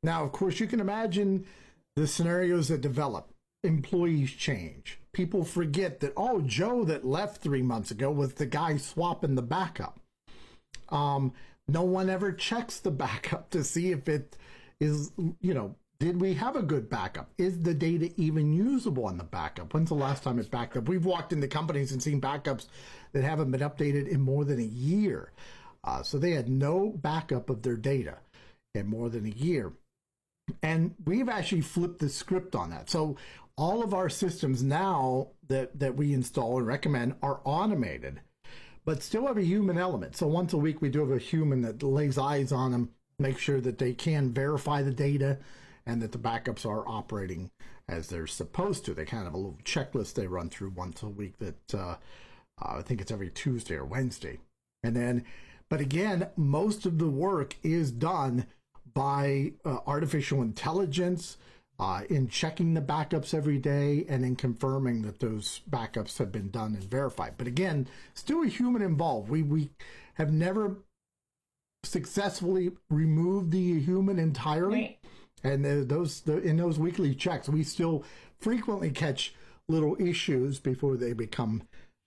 Now, 0.03 0.25
of 0.25 0.33
course, 0.33 0.59
you 0.59 0.67
can 0.67 0.81
imagine 0.81 1.47
the 1.95 2.07
scenarios 2.07 2.69
that 2.69 2.81
develop. 2.81 3.29
Employees 3.63 4.33
change 4.33 4.99
people 5.13 5.45
forget 5.45 6.01
that, 6.01 6.13
oh, 6.17 6.41
Joe 6.41 6.85
that 6.85 7.05
left 7.05 7.43
three 7.43 7.63
months 7.63 7.91
ago 7.91 8.11
was 8.11 8.35
the 8.35 8.47
guy 8.47 8.77
swapping 8.77 9.35
the 9.35 9.43
backup. 9.43 10.01
Um, 10.89 11.33
no 11.69 11.83
one 11.83 12.11
ever 12.11 12.33
checks 12.33 12.81
the 12.81 12.91
backup 12.91 13.51
to 13.51 13.63
see 13.63 13.93
if 13.93 14.09
it 14.09 14.37
is, 14.81 15.13
you 15.41 15.55
know, 15.55 15.77
did 16.03 16.21
we 16.21 16.35
have 16.35 16.57
a 16.57 16.63
good 16.63 16.91
backup? 16.91 17.31
Is 17.39 17.63
the 17.63 17.73
data 17.73 18.11
even 18.17 18.53
usable 18.53 19.07
on 19.07 19.19
the 19.19 19.23
backup? 19.23 19.73
When's 19.73 19.91
the 19.91 19.95
last 19.95 20.25
time 20.25 20.41
it 20.41 20.51
backed 20.51 20.77
up? 20.77 20.89
We've 20.89 21.05
walked 21.05 21.33
into 21.33 21.47
companies 21.47 21.93
and 21.93 22.03
seen 22.03 22.21
backups 22.21 22.67
that 23.13 23.23
haven't 23.23 23.53
been 23.53 23.61
updated 23.61 24.09
in 24.09 24.21
more 24.21 24.45
than 24.45 24.59
a 24.59 24.65
year. 24.65 25.31
Uh, 25.85 26.03
so 26.03 26.19
they 26.19 26.33
had 26.33 26.49
no 26.49 26.89
backup 26.89 27.49
of 27.49 27.63
their 27.63 27.77
data 27.77 28.17
in 28.75 28.89
more 28.89 29.11
than 29.11 29.27
a 29.27 29.29
year. 29.29 29.75
And 30.61 30.97
we've 31.05 31.29
actually 31.29 31.61
flipped 31.61 32.01
the 32.01 32.09
script 32.09 32.57
on 32.57 32.71
that. 32.71 32.91
So 32.91 33.17
all 33.57 33.85
of 33.85 33.95
our 33.95 34.09
systems 34.09 34.61
now 34.61 35.29
that, 35.47 35.79
that 35.79 35.95
we 35.95 36.15
install 36.15 36.59
and 36.59 36.67
recommend 36.67 37.15
are 37.23 37.41
automated, 37.45 38.23
but 38.85 39.05
still 39.05 39.29
have 39.29 39.39
a 39.39 39.45
human 39.45 39.79
element. 39.79 40.17
So 40.17 40.27
once 40.27 40.53
a 40.53 40.57
week, 40.57 40.83
we 40.83 40.89
do 40.89 40.99
have 40.99 41.13
a 41.13 41.19
human 41.19 41.63
that 41.63 41.81
lays 41.81 42.19
eyes 42.19 42.51
on 42.51 42.73
them, 42.73 42.91
make 43.21 43.39
sure 43.39 43.61
that 43.61 43.79
they 43.79 43.93
can 43.93 44.33
verify 44.33 44.83
the 44.83 44.91
data 44.91 45.39
and 45.87 46.01
that 46.03 46.13
the 46.13 46.19
backups 46.19 46.65
are 46.65 46.87
operating 46.89 47.51
as 47.89 48.09
they're 48.09 48.27
supposed 48.27 48.85
to. 48.85 48.95
They 48.95 49.05
kind 49.05 49.27
of 49.27 49.35
a 49.35 49.37
little 49.37 49.59
checklist 49.65 50.15
they 50.15 50.27
run 50.27 50.49
through 50.49 50.71
once 50.71 51.03
a 51.03 51.09
week 51.09 51.39
that 51.39 51.75
uh, 51.75 51.97
uh, 52.61 52.79
I 52.79 52.83
think 52.83 53.01
it's 53.01 53.13
every 53.13 53.31
Tuesday 53.31 53.75
or 53.75 53.85
Wednesday. 53.85 54.39
And 54.83 54.95
then 54.95 55.25
But 55.73 55.81
again, 55.81 56.29
most 56.37 56.85
of 56.85 56.99
the 56.99 57.09
work 57.09 57.57
is 57.63 57.91
done 57.91 58.47
by 58.93 59.55
uh, 59.65 59.79
artificial 59.87 60.43
intelligence 60.43 61.39
uh, 61.81 62.03
in 62.11 62.29
checking 62.29 62.75
the 62.75 62.83
backups 62.83 63.33
every 63.33 63.57
day 63.57 64.05
and 64.07 64.23
in 64.23 64.37
confirming 64.37 65.01
that 65.01 65.21
those 65.21 65.63
backups 65.71 66.19
have 66.19 66.31
been 66.31 66.51
done 66.51 66.75
and 66.75 66.85
verified. 66.85 67.35
But 67.39 67.47
again, 67.47 67.89
still 68.13 68.43
a 68.43 68.49
human 68.49 68.83
involved. 68.83 69.31
We 69.31 69.43
we 69.43 69.71
have 70.17 70.31
never 70.31 70.77
successfully 71.85 72.73
removed 72.91 73.51
the 73.51 73.81
human 73.81 74.19
entirely. 74.19 74.77
Right. 74.77 74.99
And 75.45 75.65
the, 75.65 75.85
those 75.85 76.21
the, 76.21 76.39
in 76.39 76.57
those 76.57 76.79
weekly 76.79 77.15
checks, 77.15 77.49
we 77.49 77.63
still 77.63 78.05
frequently 78.39 78.91
catch 78.91 79.35
little 79.69 79.97
issues 80.01 80.61
before 80.61 80.97
they 80.97 81.13
become 81.13 81.63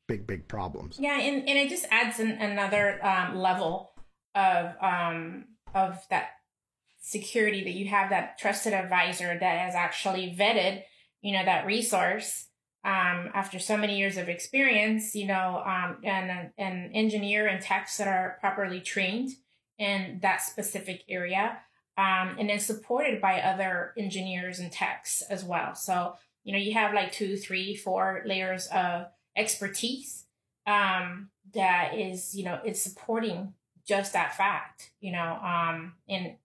big 0.07 0.27
big 0.27 0.47
problems. 0.47 0.97
Yeah, 0.99 1.19
and, 1.19 1.47
and 1.47 1.57
it 1.57 1.69
just 1.69 1.85
adds 1.91 2.19
an, 2.19 2.31
another 2.31 3.03
um, 3.05 3.37
level 3.37 3.91
of 4.35 4.73
um, 4.81 5.45
of 5.73 6.05
that 6.09 6.29
security 7.01 7.63
that 7.63 7.73
you 7.73 7.87
have 7.87 8.09
that 8.09 8.37
trusted 8.37 8.73
advisor 8.73 9.37
that 9.39 9.59
has 9.59 9.75
actually 9.75 10.35
vetted, 10.37 10.83
you 11.21 11.33
know, 11.33 11.45
that 11.45 11.65
resource 11.65 12.47
um, 12.83 13.29
after 13.33 13.59
so 13.59 13.77
many 13.77 13.97
years 13.97 14.17
of 14.17 14.29
experience, 14.29 15.15
you 15.15 15.27
know, 15.27 15.63
um, 15.65 15.97
and 16.03 16.51
an 16.57 16.91
engineer 16.93 17.47
and 17.47 17.61
techs 17.61 17.97
that 17.97 18.07
are 18.07 18.37
properly 18.39 18.79
trained 18.79 19.31
in 19.77 20.19
that 20.21 20.41
specific 20.41 21.03
area, 21.09 21.57
um, 21.97 22.35
and 22.37 22.49
then 22.49 22.59
supported 22.59 23.21
by 23.21 23.41
other 23.41 23.93
engineers 23.97 24.59
and 24.59 24.71
techs 24.71 25.21
as 25.23 25.43
well. 25.43 25.75
So, 25.75 26.15
you 26.43 26.51
know, 26.51 26.59
you 26.59 26.73
have 26.73 26.93
like 26.93 27.11
two, 27.11 27.37
three, 27.37 27.75
four 27.75 28.21
layers 28.25 28.67
of 28.67 29.07
expertise 29.35 30.25
um, 30.67 31.29
that 31.53 31.93
is, 31.95 32.35
you 32.35 32.43
know, 32.43 32.59
it's 32.65 32.81
supporting 32.81 33.53
just 33.87 34.13
that 34.13 34.35
fact, 34.35 34.91
you 34.99 35.11
know, 35.11 35.39
um, 35.43 35.93
and 36.09 36.35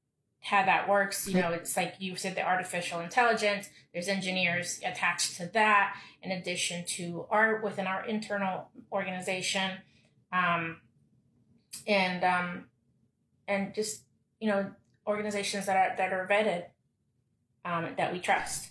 how 0.42 0.64
that 0.64 0.88
works. 0.88 1.28
You 1.28 1.40
know, 1.40 1.50
it's 1.50 1.76
like 1.76 1.94
you 1.98 2.16
said, 2.16 2.34
the 2.34 2.46
artificial 2.46 3.00
intelligence. 3.00 3.68
There's 3.92 4.08
engineers 4.08 4.80
attached 4.84 5.36
to 5.36 5.46
that, 5.52 5.96
in 6.22 6.30
addition 6.30 6.84
to 6.96 7.26
our 7.30 7.60
within 7.62 7.86
our 7.86 8.04
internal 8.04 8.68
organization, 8.92 9.70
um, 10.32 10.78
and 11.86 12.24
um, 12.24 12.64
and 13.48 13.74
just 13.74 14.02
you 14.38 14.48
know 14.48 14.70
organizations 15.06 15.66
that 15.66 15.76
are 15.76 15.96
that 15.96 16.12
are 16.12 16.26
vetted 16.26 16.64
um, 17.64 17.94
that 17.96 18.12
we 18.12 18.18
trust. 18.18 18.70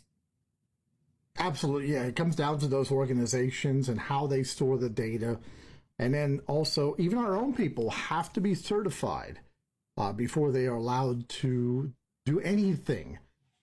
Absolutely, 1.37 1.93
yeah. 1.93 2.03
It 2.03 2.15
comes 2.15 2.35
down 2.35 2.59
to 2.59 2.67
those 2.67 2.91
organizations 2.91 3.87
and 3.87 3.99
how 3.99 4.27
they 4.27 4.43
store 4.43 4.77
the 4.77 4.89
data, 4.89 5.39
and 5.97 6.13
then 6.13 6.41
also 6.47 6.95
even 6.97 7.17
our 7.17 7.37
own 7.37 7.53
people 7.53 7.89
have 7.91 8.33
to 8.33 8.41
be 8.41 8.55
certified 8.55 9.39
uh, 9.97 10.11
before 10.11 10.51
they 10.51 10.65
are 10.65 10.75
allowed 10.75 11.27
to 11.29 11.93
do 12.25 12.39
anything 12.41 13.19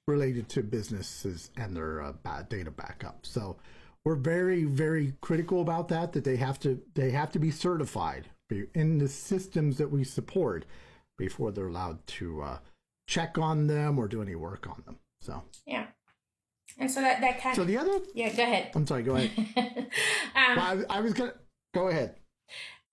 related 0.06 0.48
to 0.48 0.62
businesses 0.62 1.50
and 1.56 1.76
their 1.76 2.00
uh, 2.02 2.42
data 2.48 2.70
backup. 2.70 3.26
So 3.26 3.56
we're 4.04 4.14
very, 4.14 4.64
very 4.64 5.14
critical 5.20 5.60
about 5.60 5.88
that. 5.88 6.12
That 6.12 6.24
they 6.24 6.36
have 6.36 6.60
to 6.60 6.80
they 6.94 7.10
have 7.10 7.32
to 7.32 7.38
be 7.38 7.50
certified 7.50 8.28
in 8.74 8.98
the 8.98 9.08
systems 9.08 9.78
that 9.78 9.90
we 9.90 10.04
support 10.04 10.64
before 11.18 11.52
they're 11.52 11.68
allowed 11.68 12.06
to 12.06 12.42
uh, 12.42 12.58
check 13.06 13.38
on 13.38 13.66
them 13.66 13.98
or 13.98 14.08
do 14.08 14.22
any 14.22 14.34
work 14.34 14.66
on 14.68 14.82
them. 14.86 14.98
So 15.20 15.42
yeah. 15.66 15.86
And 16.78 16.90
so 16.90 17.00
that 17.00 17.20
that 17.20 17.40
kind 17.40 17.52
of 17.52 17.56
so 17.56 17.64
the 17.64 17.78
other 17.78 18.00
yeah 18.14 18.34
go 18.34 18.42
ahead 18.42 18.70
I'm 18.74 18.86
sorry 18.86 19.02
go 19.02 19.16
ahead 19.16 19.30
um, 19.56 20.56
well, 20.56 20.84
I, 20.90 20.98
I 20.98 21.00
was 21.00 21.14
gonna 21.14 21.32
go 21.72 21.88
ahead 21.88 22.16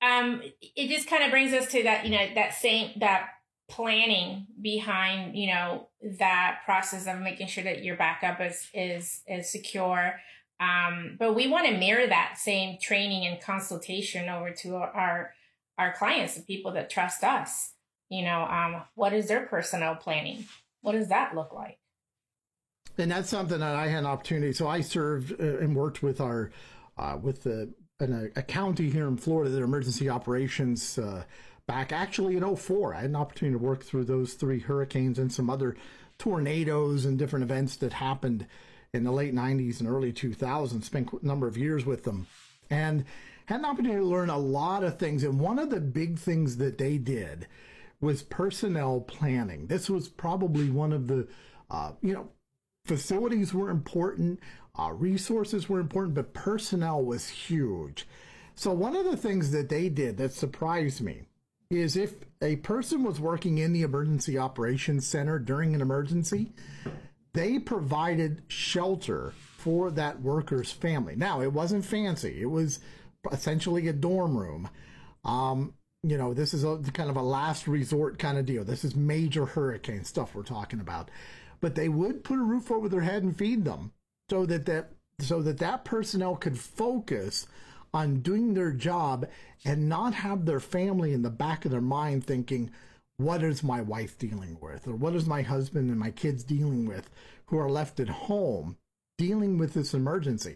um, 0.03 0.41
it 0.61 0.89
just 0.89 1.07
kind 1.09 1.23
of 1.23 1.31
brings 1.31 1.53
us 1.53 1.71
to 1.71 1.83
that, 1.83 2.05
you 2.05 2.11
know, 2.11 2.27
that 2.35 2.53
same, 2.53 2.91
that 2.99 3.27
planning 3.69 4.47
behind, 4.61 5.37
you 5.37 5.47
know, 5.47 5.87
that 6.19 6.59
process 6.65 7.07
of 7.07 7.21
making 7.21 7.47
sure 7.47 7.63
that 7.63 7.83
your 7.83 7.95
backup 7.95 8.41
is, 8.41 8.69
is, 8.73 9.21
is 9.27 9.49
secure. 9.49 10.15
Um, 10.59 11.15
but 11.17 11.35
we 11.35 11.47
want 11.47 11.67
to 11.67 11.77
mirror 11.77 12.05
that 12.05 12.37
same 12.37 12.77
training 12.81 13.25
and 13.25 13.41
consultation 13.41 14.27
over 14.27 14.51
to 14.51 14.75
our, 14.75 15.33
our 15.77 15.93
clients, 15.93 16.35
the 16.35 16.41
people 16.41 16.73
that 16.73 16.89
trust 16.89 17.23
us. 17.23 17.72
You 18.13 18.21
know, 18.21 18.43
um, 18.43 18.83
what 18.93 19.11
is 19.11 19.27
their 19.27 19.47
personnel 19.47 19.95
planning? 19.95 20.45
What 20.81 20.91
does 20.91 21.09
that 21.09 21.33
look 21.33 21.51
like? 21.51 21.79
And 22.95 23.09
that's 23.09 23.27
something 23.27 23.59
that 23.59 23.75
I 23.75 23.87
had 23.87 23.99
an 23.99 24.05
opportunity. 24.05 24.53
So 24.53 24.67
I 24.67 24.81
served 24.81 25.31
uh, 25.31 25.57
and 25.57 25.75
worked 25.75 26.03
with 26.03 26.21
our, 26.21 26.51
uh, 26.95 27.17
with 27.19 27.41
the 27.41 27.73
a, 27.99 28.43
county 28.43 28.91
here 28.91 29.07
in 29.07 29.17
Florida 29.17 29.49
their 29.49 29.63
emergency 29.63 30.09
operations 30.09 30.99
uh, 30.99 31.23
back 31.65 31.91
actually 31.91 32.37
in 32.37 32.55
04. 32.55 32.93
I 32.93 33.01
had 33.01 33.09
an 33.09 33.15
opportunity 33.15 33.57
to 33.57 33.65
work 33.65 33.83
through 33.83 34.03
those 34.03 34.35
three 34.35 34.59
hurricanes 34.59 35.17
and 35.17 35.33
some 35.33 35.49
other 35.49 35.75
tornadoes 36.19 37.05
and 37.05 37.17
different 37.17 37.41
events 37.41 37.77
that 37.77 37.93
happened 37.93 38.45
in 38.93 39.05
the 39.05 39.11
late 39.11 39.33
90s 39.33 39.79
and 39.79 39.89
early 39.89 40.13
2000s. 40.13 40.83
Spent 40.83 41.11
a 41.13 41.25
number 41.25 41.47
of 41.47 41.57
years 41.57 41.83
with 41.83 42.03
them 42.03 42.27
and 42.69 43.05
had 43.47 43.61
an 43.61 43.65
opportunity 43.65 44.01
to 44.01 44.05
learn 44.05 44.29
a 44.29 44.37
lot 44.37 44.83
of 44.83 44.99
things. 44.99 45.23
And 45.23 45.39
one 45.39 45.57
of 45.57 45.71
the 45.71 45.81
big 45.81 46.19
things 46.19 46.57
that 46.57 46.77
they 46.77 46.99
did 46.99 47.47
was 48.03 48.21
personnel 48.21 48.99
planning. 49.01 49.67
This 49.67 49.89
was 49.89 50.09
probably 50.09 50.69
one 50.69 50.91
of 50.91 51.07
the, 51.07 51.27
uh, 51.71 51.93
you 52.01 52.13
know, 52.13 52.29
facilities 52.85 53.53
were 53.53 53.69
important. 53.69 54.39
Uh, 54.77 54.91
resources 54.91 55.69
were 55.69 55.79
important, 55.79 56.13
but 56.13 56.33
personnel 56.33 57.03
was 57.03 57.29
huge. 57.29 58.05
So, 58.55 58.71
one 58.71 58.95
of 58.95 59.05
the 59.05 59.17
things 59.17 59.51
that 59.51 59.69
they 59.69 59.89
did 59.89 60.17
that 60.17 60.33
surprised 60.33 61.01
me 61.01 61.23
is 61.69 61.95
if 61.95 62.13
a 62.41 62.57
person 62.57 63.03
was 63.03 63.19
working 63.19 63.57
in 63.57 63.73
the 63.73 63.81
emergency 63.81 64.37
operations 64.37 65.07
center 65.07 65.39
during 65.39 65.73
an 65.73 65.81
emergency, 65.81 66.51
they 67.33 67.57
provided 67.57 68.43
shelter 68.47 69.33
for 69.57 69.89
that 69.91 70.21
worker's 70.21 70.71
family. 70.71 71.15
Now, 71.15 71.41
it 71.41 71.53
wasn't 71.53 71.85
fancy, 71.85 72.41
it 72.41 72.51
was 72.51 72.79
essentially 73.31 73.87
a 73.87 73.93
dorm 73.93 74.37
room. 74.37 74.69
Um, 75.23 75.73
you 76.03 76.17
know, 76.17 76.33
this 76.33 76.53
is 76.53 76.65
a 76.65 76.77
kind 76.93 77.09
of 77.09 77.15
a 77.15 77.21
last 77.21 77.67
resort 77.67 78.19
kind 78.19 78.37
of 78.37 78.45
deal. 78.45 78.65
This 78.65 78.83
is 78.83 78.95
major 78.95 79.45
hurricane 79.45 80.03
stuff 80.03 80.35
we're 80.35 80.43
talking 80.43 80.81
about. 80.81 81.09
But 81.61 81.75
they 81.75 81.87
would 81.87 82.25
put 82.25 82.39
a 82.39 82.43
roof 82.43 82.69
over 82.69 82.89
their 82.89 83.01
head 83.01 83.23
and 83.23 83.35
feed 83.35 83.63
them 83.63 83.93
so 84.29 84.45
that 84.45 84.65
that 84.65 84.91
so 85.19 85.41
that 85.41 85.59
that 85.59 85.85
personnel 85.85 86.35
could 86.35 86.59
focus 86.59 87.47
on 87.93 88.19
doing 88.19 88.53
their 88.53 88.71
job 88.71 89.27
and 89.63 89.87
not 89.87 90.13
have 90.13 90.45
their 90.45 90.59
family 90.59 91.13
in 91.13 91.21
the 91.21 91.29
back 91.29 91.63
of 91.63 91.71
their 91.71 91.81
mind 91.81 92.25
thinking 92.25 92.71
what 93.17 93.43
is 93.43 93.63
my 93.63 93.81
wife 93.81 94.17
dealing 94.17 94.57
with 94.59 94.87
or 94.87 94.95
what 94.95 95.13
is 95.13 95.27
my 95.27 95.41
husband 95.43 95.89
and 95.89 95.99
my 95.99 96.09
kids 96.09 96.43
dealing 96.43 96.85
with 96.87 97.09
who 97.45 97.57
are 97.57 97.69
left 97.69 97.99
at 97.99 98.09
home 98.09 98.75
dealing 99.17 99.57
with 99.57 99.73
this 99.73 99.93
emergency 99.93 100.55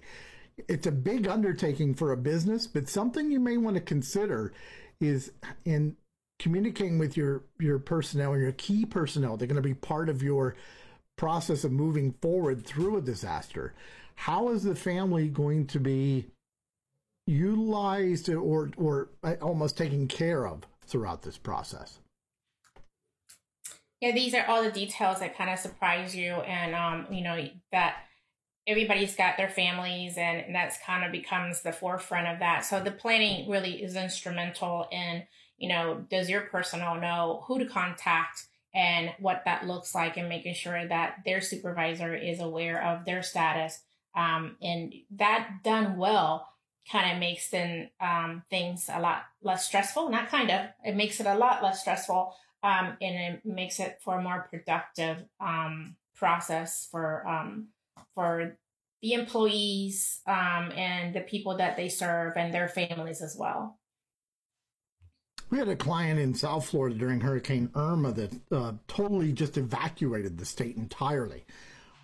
it's 0.67 0.87
a 0.87 0.91
big 0.91 1.27
undertaking 1.27 1.93
for 1.93 2.11
a 2.11 2.17
business 2.17 2.65
but 2.65 2.89
something 2.89 3.29
you 3.29 3.39
may 3.39 3.57
want 3.57 3.75
to 3.75 3.81
consider 3.81 4.51
is 4.99 5.31
in 5.65 5.95
communicating 6.39 6.99
with 6.99 7.17
your 7.17 7.43
your 7.59 7.79
personnel 7.79 8.33
and 8.33 8.41
your 8.41 8.51
key 8.51 8.85
personnel 8.85 9.37
they're 9.37 9.47
going 9.47 9.55
to 9.55 9.61
be 9.61 9.73
part 9.73 10.07
of 10.07 10.21
your 10.21 10.55
process 11.17 11.63
of 11.63 11.71
moving 11.71 12.13
forward 12.21 12.65
through 12.65 12.97
a 12.97 13.01
disaster, 13.01 13.73
how 14.15 14.49
is 14.49 14.63
the 14.63 14.75
family 14.75 15.27
going 15.27 15.67
to 15.67 15.79
be 15.79 16.27
utilized 17.25 18.29
or 18.29 18.69
or 18.77 19.09
almost 19.41 19.77
taken 19.77 20.07
care 20.07 20.47
of 20.47 20.61
throughout 20.85 21.23
this 21.23 21.37
process? 21.37 21.99
Yeah, 23.99 24.11
these 24.11 24.35
are 24.35 24.45
all 24.45 24.63
the 24.63 24.71
details 24.71 25.19
that 25.19 25.35
kind 25.35 25.49
of 25.49 25.59
surprise 25.59 26.15
you, 26.15 26.33
and 26.33 26.75
um, 26.75 27.11
you 27.13 27.23
know 27.23 27.49
that 27.71 27.97
everybody's 28.67 29.15
got 29.15 29.38
their 29.38 29.50
families, 29.50 30.17
and 30.17 30.53
that's 30.53 30.77
kind 30.86 31.03
of 31.03 31.12
becomes 31.12 31.62
the 31.62 31.71
forefront 31.71 32.27
of 32.27 32.39
that. 32.39 32.65
So 32.65 32.79
the 32.79 32.91
planning 32.91 33.50
really 33.50 33.81
is 33.81 33.95
instrumental 33.95 34.88
in 34.91 35.24
you 35.57 35.69
know 35.69 36.05
does 36.09 36.29
your 36.29 36.41
personnel 36.41 37.00
know 37.00 37.43
who 37.47 37.59
to 37.59 37.65
contact 37.65 38.47
and 38.77 39.12
what 39.19 39.41
that 39.45 39.65
looks 39.65 39.95
like 39.95 40.17
and 40.17 40.29
making 40.29 40.53
sure 40.53 40.88
that 40.88 41.17
their 41.25 41.41
supervisor 41.41 42.13
is 42.13 42.39
aware 42.39 42.83
of 42.83 43.05
their 43.05 43.24
status. 43.24 43.81
Um, 44.15 44.55
and 44.62 44.93
that 45.15 45.50
done 45.63 45.97
well 45.97 46.47
kind 46.91 47.12
of 47.12 47.19
makes 47.19 47.50
then 47.50 47.89
um, 48.00 48.43
things 48.50 48.89
a 48.91 49.00
lot 49.00 49.24
less 49.41 49.65
stressful. 49.65 50.09
Not 50.09 50.29
kind 50.29 50.51
of, 50.51 50.67
it 50.86 50.95
makes 50.95 51.19
it 51.19 51.25
a 51.25 51.36
lot 51.36 51.63
less 51.63 51.81
stressful 51.81 52.36
um, 52.63 52.97
and 53.01 53.36
it 53.36 53.45
makes 53.45 53.79
it 53.79 54.00
for 54.01 54.19
a 54.19 54.21
more 54.21 54.47
productive 54.50 55.25
um, 55.39 55.95
process 56.15 56.88
for 56.91 57.27
um, 57.27 57.67
for 58.17 58.57
the 59.03 59.13
employees 59.13 60.21
um, 60.27 60.71
and 60.75 61.13
the 61.13 61.21
people 61.21 61.57
that 61.57 61.77
they 61.77 61.88
serve 61.88 62.33
and 62.36 62.51
their 62.51 62.67
families 62.67 63.21
as 63.21 63.38
well. 63.39 63.77
We 65.51 65.59
had 65.59 65.69
a 65.69 65.75
client 65.75 66.19
in 66.19 66.33
South 66.33 66.67
Florida 66.67 66.95
during 66.95 67.21
Hurricane 67.21 67.69
Irma 67.75 68.12
that 68.13 68.33
uh, 68.51 68.74
totally 68.88 69.31
just 69.31 69.55
evacuated 69.55 70.39
the 70.39 70.45
state 70.45 70.77
entirely. 70.77 71.45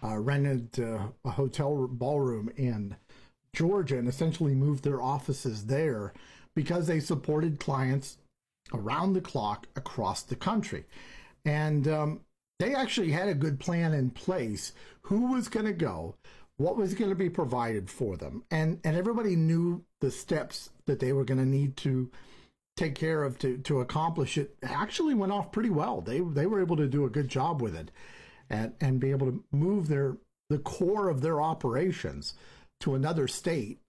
Uh, 0.03 0.17
rented 0.17 0.79
uh, 0.79 1.07
a 1.25 1.31
hotel 1.31 1.87
ballroom 1.89 2.51
in 2.57 2.95
Georgia 3.55 3.97
and 3.97 4.07
essentially 4.07 4.53
moved 4.53 4.83
their 4.83 5.01
offices 5.01 5.65
there 5.65 6.13
because 6.55 6.85
they 6.85 6.99
supported 6.99 7.59
clients 7.59 8.17
around 8.71 9.13
the 9.13 9.21
clock 9.21 9.65
across 9.75 10.21
the 10.21 10.35
country. 10.35 10.85
And 11.45 11.87
um, 11.87 12.21
they 12.63 12.73
actually 12.73 13.11
had 13.11 13.27
a 13.27 13.33
good 13.33 13.59
plan 13.59 13.93
in 13.93 14.09
place 14.09 14.71
who 15.01 15.33
was 15.33 15.49
going 15.49 15.65
to 15.65 15.73
go, 15.73 16.15
what 16.55 16.77
was 16.77 16.93
going 16.93 17.09
to 17.09 17.15
be 17.15 17.29
provided 17.29 17.89
for 17.89 18.15
them. 18.15 18.43
And, 18.49 18.79
and 18.85 18.95
everybody 18.95 19.35
knew 19.35 19.83
the 19.99 20.09
steps 20.09 20.69
that 20.85 21.01
they 21.01 21.11
were 21.11 21.25
going 21.25 21.39
to 21.39 21.45
need 21.45 21.75
to 21.77 22.09
take 22.77 22.95
care 22.95 23.23
of 23.23 23.37
to, 23.39 23.57
to 23.57 23.81
accomplish 23.81 24.37
it 24.37 24.55
actually 24.63 25.13
went 25.13 25.33
off 25.33 25.51
pretty 25.51 25.69
well. 25.69 25.99
They, 25.99 26.21
they 26.21 26.45
were 26.45 26.61
able 26.61 26.77
to 26.77 26.87
do 26.87 27.03
a 27.03 27.09
good 27.09 27.27
job 27.27 27.61
with 27.61 27.75
it 27.75 27.91
and, 28.49 28.73
and 28.79 28.99
be 28.99 29.11
able 29.11 29.27
to 29.27 29.43
move 29.51 29.89
their, 29.89 30.17
the 30.49 30.59
core 30.59 31.09
of 31.09 31.21
their 31.21 31.41
operations 31.41 32.33
to 32.79 32.95
another 32.95 33.27
state 33.27 33.79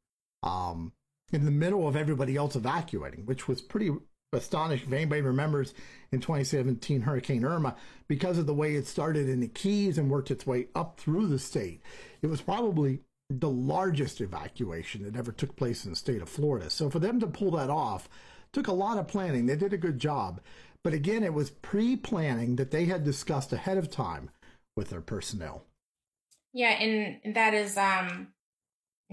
um, 0.43 0.93
in 1.33 1.45
the 1.45 1.51
middle 1.53 1.87
of 1.87 1.95
everybody 1.95 2.35
else 2.35 2.57
evacuating, 2.57 3.25
which 3.25 3.47
was 3.47 3.63
pretty 3.63 3.93
astonishing. 4.35 4.89
If 4.89 4.95
anybody 4.95 5.23
remembers 5.23 5.75
in 6.13 6.21
2017 6.21 7.03
Hurricane 7.03 7.45
Irma, 7.45 7.77
because 8.09 8.39
of 8.39 8.47
the 8.47 8.55
way 8.55 8.75
it 8.75 8.87
started 8.87 9.29
in 9.29 9.41
the 9.41 9.49
Keys 9.49 9.99
and 9.99 10.11
worked 10.11 10.31
its 10.31 10.47
way 10.47 10.69
up 10.75 10.99
through 10.99 11.27
the 11.27 11.39
state, 11.39 11.83
it 12.23 12.27
was 12.27 12.41
probably 12.41 13.01
the 13.31 13.49
largest 13.49 14.21
evacuation 14.21 15.03
that 15.05 15.17
ever 15.17 15.33
took 15.33 15.57
place 15.57 15.85
in 15.85 15.91
the 15.91 15.97
state 15.97 16.23
of 16.23 16.29
Florida. 16.29 16.71
So 16.71 16.91
for 16.91 16.99
them 16.99 17.21
to 17.21 17.27
pull 17.27 17.53
that 17.53 17.71
off 17.71 18.09
took 18.55 18.69
a 18.69 18.73
lot 18.73 18.99
of 18.99 19.09
planning. 19.09 19.47
They 19.47 19.57
did 19.57 19.73
a 19.73 19.79
good 19.79 19.99
job. 19.99 20.41
But 20.83 20.95
again, 20.95 21.23
it 21.23 21.35
was 21.35 21.51
pre 21.51 21.97
planning 21.97 22.57
that 22.57 22.71
they 22.71 22.87
had 22.87 23.05
discussed 23.05 23.53
ahead 23.53 23.77
of 23.77 23.91
time 23.91 24.31
with 24.77 24.91
their 24.91 25.01
personnel. 25.01 25.65
Yeah, 26.53 26.71
and 26.71 27.35
that 27.35 27.53
is 27.53 27.77
um 27.77 28.29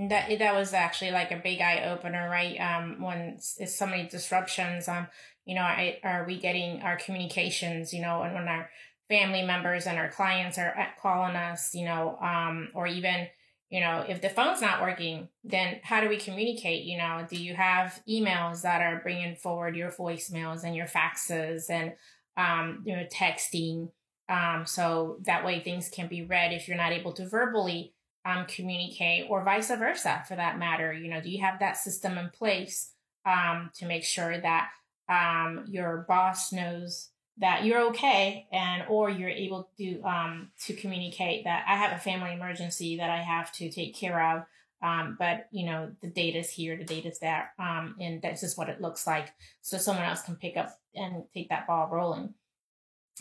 that 0.10 0.39
that 0.39 0.55
was 0.55 0.74
actually 0.74 1.12
like 1.12 1.31
a 1.31 1.38
big 1.38 1.62
eye 1.62 1.84
opener, 1.91 2.29
right? 2.29 2.58
Um, 2.60 3.01
when 3.01 3.38
it's 3.58 3.75
so 3.75 3.86
many 3.86 4.08
disruptions, 4.08 4.88
um, 4.88 5.08
you 5.46 5.55
know, 5.55 5.62
I, 5.62 6.00
are 6.03 6.25
we 6.25 6.39
getting 6.39 6.81
our 6.81 6.98
communications, 6.98 7.93
you 7.93 8.01
know, 8.01 8.22
and 8.22 8.34
when 8.34 8.48
our 8.48 8.70
family 9.10 9.43
members 9.43 9.88
and 9.88 9.98
our 9.98 10.10
clients 10.10 10.58
are 10.58 10.74
calling 11.01 11.36
us, 11.36 11.75
you 11.75 11.86
know, 11.86 12.17
um, 12.22 12.70
or 12.74 12.88
even, 12.88 13.27
you 13.70 13.81
know, 13.81 14.05
if 14.08 14.22
the 14.22 14.29
phone's 14.29 14.62
not 14.62 14.81
working, 14.81 15.27
then 15.43 15.79
how 15.84 16.01
do 16.01 16.10
we 16.10 16.17
communicate? 16.17 16.86
You 16.86 16.98
know, 16.98 17.25
do 17.29 17.36
you 17.36 17.53
have 17.55 18.01
emails 18.08 18.62
that 18.62 18.81
are 18.81 19.01
bringing 19.01 19.36
forward 19.36 19.75
your 19.75 19.91
voicemails 19.91 20.63
and 20.63 20.75
your 20.75 20.88
faxes 20.88 21.70
and, 21.70 21.93
um, 22.38 22.84
you 22.86 22.96
know, 22.96 23.05
texting? 23.12 23.89
Um, 24.29 24.65
so 24.65 25.17
that 25.25 25.43
way 25.46 25.60
things 25.60 25.89
can 25.89 26.08
be 26.08 26.24
read 26.24 26.53
if 26.53 26.67
you're 26.67 26.77
not 26.77 26.93
able 26.93 27.12
to 27.13 27.27
verbally 27.27 27.93
um, 28.25 28.46
communicate 28.48 29.25
or 29.30 29.44
vice 29.44 29.70
versa 29.70 30.24
for 30.28 30.36
that 30.36 30.60
matter. 30.60 30.94
You 30.94 31.10
know 31.10 31.22
do 31.22 31.30
you 31.30 31.42
have 31.42 31.60
that 31.60 31.78
system 31.78 32.18
in 32.18 32.30
place 32.30 32.94
um, 33.25 33.72
to 33.75 33.86
make 33.86 34.04
sure 34.04 34.40
that 34.40 34.70
um, 35.10 35.66
your 35.68 36.06
boss 36.08 36.51
knows 36.51 37.10
that 37.38 37.66
you're 37.66 37.88
okay 37.88 38.46
and 38.51 38.84
or 38.90 39.10
you're 39.10 39.30
able 39.30 39.70
to 39.78 40.01
um, 40.01 40.51
to 40.60 40.74
communicate 40.74 41.46
that 41.46 41.63
i 41.68 41.75
have 41.75 41.94
a 41.94 41.98
family 41.98 42.34
emergency 42.34 42.98
that 42.98 43.10
i 43.10 43.18
have 43.18 43.51
to 43.54 43.72
take 43.72 43.96
care 43.96 44.36
of 44.36 44.44
um, 44.84 45.16
but 45.20 45.48
you 45.51 45.66
know 45.66 45.92
the 46.01 46.08
data's 46.08 46.50
here 46.50 46.75
the 46.78 46.84
data's 46.84 47.20
there 47.20 47.51
um, 47.60 47.96
and 48.00 48.22
that's 48.22 48.42
just 48.42 48.58
what 48.58 48.70
it 48.70 48.82
looks 48.82 49.06
like. 49.06 49.30
So 49.62 49.78
someone 49.78 50.06
else 50.06 50.24
can 50.24 50.36
pick 50.36 50.58
up 50.58 50.80
and 50.96 51.24
take 51.34 51.50
that 51.50 51.68
ball 51.68 51.90
rolling. 51.92 52.34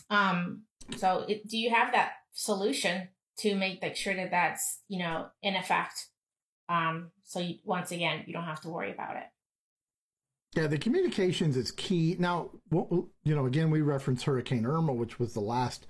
Um, 0.08 0.62
so 0.96 1.24
it, 1.28 1.46
do 1.46 1.58
you 1.58 1.70
have 1.70 1.92
that 1.92 2.12
solution 2.32 3.08
to 3.40 3.54
make 3.54 3.82
like 3.82 3.96
sure 3.96 4.14
that 4.14 4.30
that's 4.30 4.80
you 4.88 4.98
know 4.98 5.26
in 5.42 5.56
effect. 5.56 6.08
Um 6.68 7.10
so 7.24 7.40
you, 7.40 7.56
once 7.64 7.90
again 7.90 8.24
you 8.26 8.32
don't 8.32 8.44
have 8.44 8.60
to 8.62 8.68
worry 8.68 8.92
about 8.92 9.16
it. 9.16 9.24
Yeah 10.54 10.66
the 10.66 10.78
communications 10.78 11.56
is 11.56 11.70
key. 11.70 12.16
Now 12.18 12.50
you 12.72 13.10
know 13.24 13.46
again 13.46 13.70
we 13.70 13.80
reference 13.80 14.22
hurricane 14.22 14.66
irma 14.66 14.92
which 14.92 15.18
was 15.18 15.34
the 15.34 15.40
last 15.40 15.86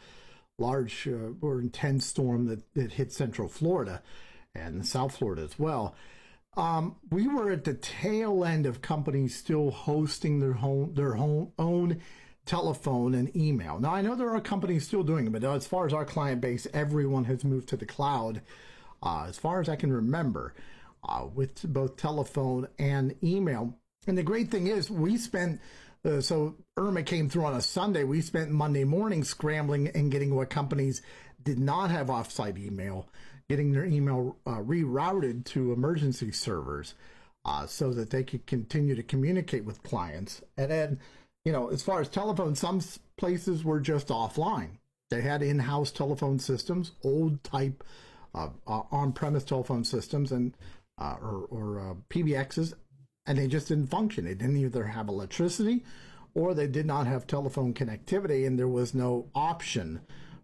large 0.59 1.09
uh, 1.09 1.33
or 1.41 1.61
intense 1.61 2.05
storm 2.05 2.47
that, 2.47 2.75
that 2.75 2.93
hit 2.93 3.11
central 3.11 3.49
florida 3.49 4.03
and 4.55 4.87
south 4.87 5.17
florida 5.17 5.43
as 5.43 5.59
well. 5.59 5.95
Um, 6.57 6.97
we 7.11 7.29
were 7.29 7.53
at 7.53 7.65
the 7.65 7.75
tail 7.75 8.45
end 8.45 8.67
of 8.67 8.83
companies 8.83 9.37
still 9.37 9.71
hosting 9.71 10.41
their 10.41 10.55
home 10.55 10.95
their 10.95 11.15
home 11.15 11.53
own 11.59 12.01
telephone 12.51 13.15
and 13.15 13.35
email. 13.37 13.79
Now, 13.79 13.95
I 13.95 14.03
know 14.03 14.17
there 14.17 14.35
are 14.35 14.41
companies 14.41 14.85
still 14.85 15.05
doing 15.05 15.29
it, 15.29 15.33
but 15.33 15.45
as 15.45 15.69
far 15.69 15.87
as 15.87 15.93
our 15.93 16.05
client 16.05 16.41
base, 16.41 16.67
everyone 16.75 17.25
has 17.27 17.45
moved 17.45 17.69
to 17.69 17.77
the 17.77 17.87
cloud, 17.87 18.43
uh, 19.05 19.27
as 19.29 19.39
far 19.39 19.61
as 19.61 19.69
I 19.69 19.77
can 19.77 19.93
remember, 19.93 20.53
uh, 21.09 21.27
with 21.33 21.63
both 21.73 21.97
telephone 21.97 22.67
and 22.77 23.15
email. 23.23 23.79
And 24.09 24.19
the 24.19 24.25
great 24.25 24.51
thing 24.51 24.67
is, 24.67 24.91
we 24.91 25.17
spent 25.17 25.61
uh, 26.05 26.21
so 26.21 26.57
Irma 26.77 27.05
came 27.05 27.29
through 27.29 27.45
on 27.45 27.55
a 27.55 27.61
Sunday. 27.61 28.03
We 28.03 28.21
spent 28.21 28.51
Monday 28.51 28.83
morning 28.83 29.23
scrambling 29.23 29.87
and 29.89 30.11
getting 30.11 30.35
what 30.35 30.51
companies 30.51 31.03
did 31.45 31.61
not 31.61 31.93
have 31.93 32.09
offsite 32.09 32.59
email, 32.59 33.09
getting 33.49 33.71
their 33.71 33.85
email 33.85 34.39
uh, 34.45 34.57
rerouted 34.57 35.45
to 35.45 35.73
emergency 35.73 36.33
servers 36.33 36.95
uh, 37.45 37.67
so 37.67 37.93
that 37.93 38.11
they 38.11 38.25
could 38.25 38.47
continue 38.47 38.97
to 38.97 39.05
communicate 39.05 39.65
with 39.65 39.85
clients. 39.85 40.43
And 40.57 40.71
then 40.71 41.01
you 41.45 41.53
know, 41.53 41.69
as 41.69 41.83
far 41.83 42.01
as 42.01 42.09
telephone, 42.09 42.55
some 42.55 42.81
places 43.17 43.65
were 43.65 43.81
just 43.81 44.09
offline. 44.09 44.79
They 45.11 45.23
had 45.23 45.43
in-house 45.43 45.91
telephone 45.91 46.39
systems, 46.39 46.93
old 47.03 47.43
type 47.43 47.83
uh, 48.35 48.51
uh, 48.67 48.83
on-premise 48.93 49.45
telephone 49.45 49.85
systems, 49.85 50.31
and 50.33 50.57
uh, 50.99 51.17
or, 51.21 51.47
or 51.51 51.81
uh, 51.81 51.95
PBXs, 52.11 52.75
and 53.27 53.39
they 53.39 53.49
just 53.49 53.69
didn't 53.69 53.89
function. 53.89 54.25
They 54.25 54.35
didn't 54.35 54.57
either 54.57 54.85
have 54.85 55.09
electricity, 55.09 55.85
or 56.35 56.55
they 56.55 56.67
did 56.67 56.87
not 56.87 57.07
have 57.07 57.27
telephone 57.27 57.75
connectivity, 57.75 58.47
and 58.47 58.59
there 58.59 58.69
was 58.69 58.95
no 58.95 59.29
option 59.35 60.01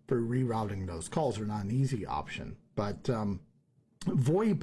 for 0.09 0.21
rerouting 0.21 0.87
those 0.87 1.09
calls, 1.09 1.39
or 1.39 1.45
not 1.45 1.65
an 1.65 1.71
easy 1.71 2.07
option. 2.07 2.57
But 2.75 3.09
um, 3.11 3.41
VoIP 4.07 4.63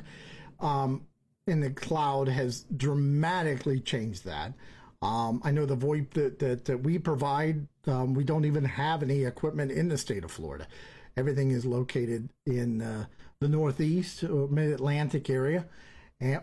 um, 0.60 1.06
in 1.48 1.60
the 1.60 1.70
cloud 1.70 2.28
has 2.28 2.66
dramatically 2.76 3.80
changed 3.80 4.26
that. 4.26 4.54
Um, 5.04 5.42
I 5.44 5.52
know 5.52 5.66
the 5.66 5.76
VoIP 5.76 6.12
that, 6.12 6.40
that, 6.40 6.66
that 6.66 6.78
we 6.78 6.98
provide, 6.98 7.68
um, 7.88 8.14
we 8.14 8.24
don't 8.24 8.46
even 8.46 8.64
have 8.64 9.04
any 9.04 9.26
equipment 9.26 9.70
in 9.70 9.90
the 9.90 9.98
state 9.98 10.24
of 10.24 10.32
Florida. 10.32 10.66
Everything 11.18 11.52
is 11.52 11.66
located 11.66 12.30
in 12.46 12.82
uh, 12.82 13.06
the 13.42 13.50
Northeast 13.50 14.24
or 14.24 14.48
Mid 14.48 14.72
Atlantic 14.72 15.30
area 15.30 15.66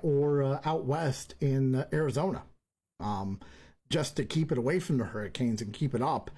or 0.03 0.43
uh, 0.43 0.61
out 0.67 0.85
west 0.85 1.35
in 1.41 1.75
uh, 1.75 1.87
Arizona, 1.91 2.43
um, 3.01 3.41
just 3.89 4.17
to 4.17 4.25
keep 4.27 4.53
it 4.53 4.59
away 4.59 4.79
from 4.79 4.99
the 4.99 5.05
hurricanes 5.05 5.63
and 5.63 5.73
keep 5.73 5.95
it 5.95 6.03
up. 6.03 6.31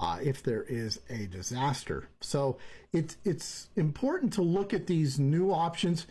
Uh, 0.00 0.18
if 0.22 0.44
there 0.44 0.62
is 0.62 1.00
a 1.10 1.26
disaster, 1.26 2.08
so 2.20 2.56
it's 2.92 3.16
it's 3.24 3.68
important 3.74 4.32
to 4.32 4.42
look 4.42 4.72
at 4.72 4.86
these 4.86 5.18
new 5.18 5.50
options. 5.50 6.06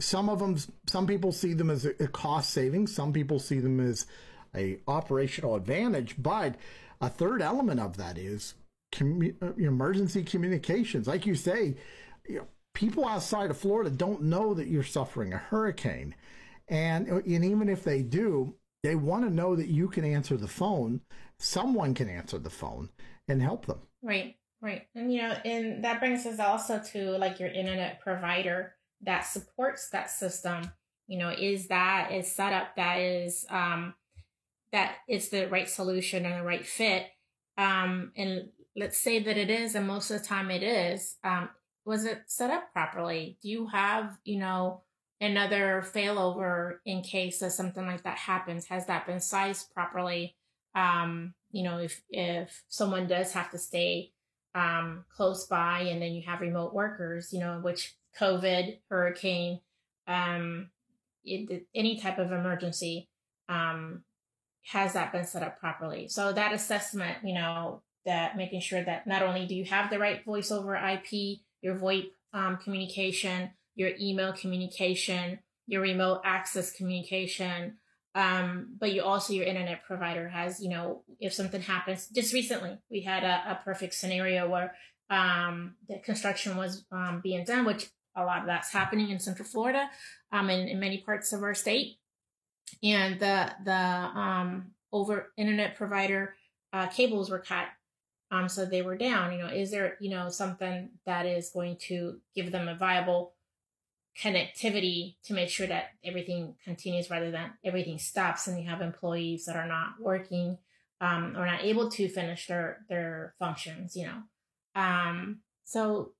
Some 0.00 0.28
of 0.28 0.40
them, 0.40 0.56
some 0.88 1.06
people 1.06 1.30
see 1.30 1.52
them 1.52 1.70
as 1.70 1.84
a 1.84 2.08
cost 2.08 2.50
savings. 2.50 2.92
Some 2.92 3.12
people 3.12 3.38
see 3.38 3.60
them 3.60 3.78
as 3.78 4.06
a 4.54 4.78
operational 4.86 5.54
advantage. 5.54 6.16
But 6.18 6.56
a 7.00 7.08
third 7.08 7.42
element 7.42 7.80
of 7.80 7.96
that 7.96 8.18
is 8.18 8.54
commu- 8.92 9.34
uh, 9.42 9.52
emergency 9.56 10.22
communications. 10.22 11.06
Like 11.06 11.26
you 11.26 11.34
say, 11.34 11.76
you 12.28 12.38
know, 12.38 12.46
people 12.74 13.06
outside 13.06 13.50
of 13.50 13.58
Florida 13.58 13.90
don't 13.90 14.22
know 14.22 14.54
that 14.54 14.68
you're 14.68 14.82
suffering 14.82 15.32
a 15.32 15.38
hurricane, 15.38 16.14
and 16.68 17.10
uh, 17.10 17.16
and 17.16 17.44
even 17.44 17.68
if 17.68 17.84
they 17.84 18.02
do, 18.02 18.54
they 18.82 18.94
want 18.94 19.24
to 19.24 19.30
know 19.30 19.56
that 19.56 19.68
you 19.68 19.88
can 19.88 20.04
answer 20.04 20.36
the 20.36 20.48
phone. 20.48 21.00
Someone 21.38 21.94
can 21.94 22.08
answer 22.08 22.38
the 22.38 22.50
phone 22.50 22.90
and 23.28 23.40
help 23.42 23.66
them. 23.66 23.80
Right, 24.02 24.36
right, 24.60 24.86
and 24.94 25.12
you 25.12 25.22
know, 25.22 25.36
and 25.44 25.84
that 25.84 26.00
brings 26.00 26.26
us 26.26 26.40
also 26.40 26.80
to 26.92 27.12
like 27.18 27.38
your 27.38 27.50
internet 27.50 28.00
provider 28.00 28.74
that 29.02 29.20
supports 29.20 29.88
that 29.90 30.10
system. 30.10 30.72
You 31.06 31.18
know, 31.18 31.30
is 31.30 31.68
that 31.68 32.12
is 32.12 32.30
set 32.30 32.52
up 32.52 32.76
that 32.76 32.98
is 32.98 33.46
um, 33.48 33.94
that 34.72 34.96
it's 35.06 35.28
the 35.28 35.46
right 35.46 35.68
solution 35.68 36.24
and 36.24 36.40
the 36.40 36.44
right 36.44 36.66
fit. 36.66 37.06
Um, 37.56 38.12
and 38.16 38.48
let's 38.76 38.98
say 38.98 39.18
that 39.22 39.36
it 39.36 39.50
is, 39.50 39.74
and 39.74 39.86
most 39.86 40.10
of 40.10 40.20
the 40.20 40.26
time 40.26 40.50
it 40.50 40.62
is. 40.62 41.16
Um, 41.24 41.48
was 41.84 42.04
it 42.04 42.22
set 42.26 42.50
up 42.50 42.72
properly? 42.72 43.38
Do 43.42 43.48
you 43.48 43.66
have, 43.68 44.18
you 44.24 44.38
know, 44.38 44.82
another 45.20 45.84
failover 45.94 46.76
in 46.84 47.02
case 47.02 47.42
of 47.42 47.52
something 47.52 47.86
like 47.86 48.04
that 48.04 48.18
happens? 48.18 48.66
Has 48.66 48.86
that 48.86 49.06
been 49.06 49.20
sized 49.20 49.72
properly? 49.74 50.36
Um, 50.74 51.34
you 51.50 51.64
know, 51.64 51.78
if 51.78 52.02
if 52.10 52.62
someone 52.68 53.06
does 53.06 53.32
have 53.32 53.50
to 53.52 53.58
stay 53.58 54.12
um, 54.54 55.04
close 55.08 55.46
by, 55.46 55.80
and 55.80 56.00
then 56.00 56.12
you 56.12 56.22
have 56.26 56.40
remote 56.40 56.74
workers, 56.74 57.32
you 57.32 57.40
know, 57.40 57.58
which 57.62 57.96
COVID, 58.18 58.78
hurricane, 58.90 59.60
um, 60.06 60.70
it, 61.24 61.66
any 61.74 61.98
type 61.98 62.18
of 62.18 62.32
emergency, 62.32 63.08
um, 63.48 64.02
has 64.72 64.92
that 64.92 65.12
been 65.12 65.24
set 65.24 65.42
up 65.42 65.58
properly? 65.58 66.08
So 66.08 66.32
that 66.32 66.52
assessment, 66.52 67.18
you 67.24 67.34
know, 67.34 67.82
that 68.04 68.36
making 68.36 68.60
sure 68.60 68.82
that 68.82 69.06
not 69.06 69.22
only 69.22 69.46
do 69.46 69.54
you 69.54 69.64
have 69.64 69.90
the 69.90 69.98
right 69.98 70.24
voice 70.24 70.50
over 70.50 70.76
IP, 70.76 71.40
your 71.62 71.74
VoIP 71.74 72.10
um, 72.32 72.58
communication, 72.58 73.50
your 73.74 73.90
email 74.00 74.32
communication, 74.32 75.38
your 75.66 75.82
remote 75.82 76.20
access 76.24 76.72
communication, 76.72 77.78
Um, 78.14 78.74
but 78.80 78.92
you 78.92 79.02
also 79.02 79.32
your 79.32 79.46
internet 79.46 79.84
provider 79.84 80.28
has, 80.28 80.60
you 80.60 80.70
know, 80.70 81.04
if 81.20 81.32
something 81.32 81.62
happens. 81.62 82.08
Just 82.08 82.32
recently, 82.32 82.78
we 82.90 83.02
had 83.02 83.22
a, 83.22 83.52
a 83.52 83.60
perfect 83.64 83.94
scenario 83.94 84.48
where 84.48 84.74
um, 85.10 85.76
the 85.88 85.98
construction 85.98 86.56
was 86.56 86.84
um, 86.90 87.20
being 87.22 87.44
done, 87.44 87.64
which 87.64 87.90
a 88.16 88.24
lot 88.24 88.40
of 88.40 88.46
that's 88.46 88.72
happening 88.72 89.10
in 89.10 89.20
Central 89.20 89.46
Florida, 89.46 89.88
um, 90.32 90.50
and 90.50 90.68
in 90.68 90.80
many 90.80 90.98
parts 90.98 91.32
of 91.32 91.42
our 91.42 91.54
state, 91.54 91.98
and 92.82 93.18
the 93.20 93.52
the 93.64 93.72
um, 93.72 94.72
over 94.92 95.32
internet 95.36 95.76
provider 95.76 96.34
uh, 96.72 96.86
cables 96.86 97.30
were 97.30 97.38
cut 97.38 97.68
um, 98.30 98.48
so 98.48 98.64
they 98.64 98.82
were 98.82 98.96
down. 98.96 99.32
You 99.32 99.38
know, 99.38 99.48
is 99.48 99.70
there 99.70 99.96
you 100.00 100.10
know 100.10 100.28
something 100.28 100.90
that 101.06 101.26
is 101.26 101.50
going 101.50 101.76
to 101.88 102.20
give 102.34 102.52
them 102.52 102.68
a 102.68 102.76
viable 102.76 103.34
connectivity 104.20 105.16
to 105.24 105.32
make 105.32 105.48
sure 105.48 105.66
that 105.66 105.90
everything 106.04 106.56
continues 106.64 107.08
rather 107.08 107.30
than 107.30 107.52
everything 107.64 107.98
stops 107.98 108.48
and 108.48 108.60
you 108.60 108.68
have 108.68 108.80
employees 108.80 109.44
that 109.44 109.54
are 109.54 109.66
not 109.66 109.92
working 110.00 110.58
um, 111.00 111.36
or 111.36 111.46
not 111.46 111.62
able 111.62 111.88
to 111.90 112.08
finish 112.08 112.46
their 112.46 112.84
their 112.88 113.34
functions. 113.38 113.96
You 113.96 114.08
know, 114.08 114.80
um, 114.80 115.40
so 115.64 116.12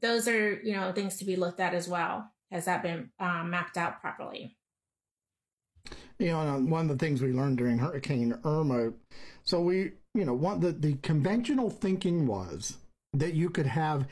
those 0.00 0.26
are 0.26 0.60
you 0.62 0.72
know 0.72 0.92
things 0.92 1.18
to 1.18 1.24
be 1.24 1.36
looked 1.36 1.60
at 1.60 1.74
as 1.74 1.88
well. 1.88 2.28
Has 2.50 2.64
that 2.64 2.82
been 2.82 3.10
um, 3.20 3.50
mapped 3.50 3.76
out 3.76 4.00
properly? 4.00 4.56
You 6.18 6.28
know, 6.28 6.40
uh, 6.40 6.58
one 6.58 6.90
of 6.90 6.98
the 6.98 7.04
things 7.04 7.22
we 7.22 7.32
learned 7.32 7.58
during 7.58 7.78
Hurricane 7.78 8.34
Irma, 8.44 8.92
so 9.44 9.60
we 9.60 9.92
you 10.14 10.24
know, 10.24 10.34
one 10.34 10.60
the, 10.60 10.72
the 10.72 10.94
conventional 10.94 11.70
thinking 11.70 12.26
was 12.26 12.76
that 13.14 13.34
you 13.34 13.50
could 13.50 13.66
have 13.66 14.06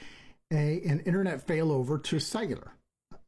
a 0.52 0.80
an 0.82 1.00
internet 1.00 1.46
failover 1.46 2.02
to 2.04 2.18
cellular. 2.18 2.72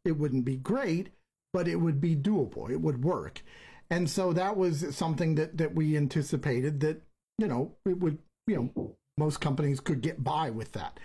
It 0.04 0.12
wouldn't 0.12 0.44
be 0.44 0.56
great, 0.56 1.10
but 1.52 1.68
it 1.68 1.76
would 1.76 2.00
be 2.00 2.16
doable. 2.16 2.70
It 2.70 2.80
would 2.80 3.04
work. 3.04 3.42
And 3.90 4.08
so 4.08 4.32
that 4.32 4.56
was 4.56 4.96
something 4.96 5.34
that, 5.34 5.58
that 5.58 5.74
we 5.74 5.96
anticipated 5.96 6.80
that, 6.80 7.02
you 7.38 7.46
know, 7.46 7.72
it 7.84 7.98
would, 8.00 8.18
you 8.46 8.72
know, 8.74 8.96
most 9.18 9.40
companies 9.40 9.80
could 9.80 10.00
get 10.00 10.24
by 10.24 10.50
with 10.50 10.72
that. 10.72 10.98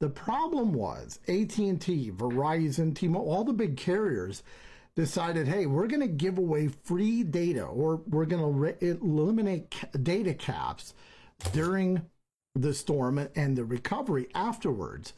The 0.00 0.10
problem 0.10 0.74
was 0.74 1.18
AT&T, 1.26 2.12
Verizon, 2.12 2.94
T-Mobile, 2.94 3.30
all 3.30 3.44
the 3.44 3.54
big 3.54 3.76
carriers 3.76 4.42
decided, 4.96 5.48
hey, 5.48 5.66
we're 5.66 5.86
going 5.86 6.00
to 6.00 6.06
give 6.06 6.38
away 6.38 6.68
free 6.68 7.22
data 7.22 7.64
or 7.64 7.96
we're 8.06 8.26
going 8.26 8.42
to 8.42 8.48
re- 8.48 8.76
eliminate 8.80 9.74
data 10.02 10.34
caps 10.34 10.94
during 11.52 12.02
the 12.54 12.72
storm 12.72 13.28
and 13.34 13.56
the 13.56 13.64
recovery 13.64 14.28
afterwards. 14.34 15.12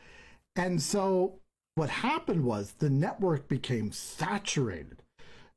And 0.55 0.81
so 0.81 1.41
what 1.75 1.91
happened 1.91 2.45
was 2.45 2.73
the 2.73 2.89
network 2.89 3.49
became 3.49 3.93
saturated 3.93 5.03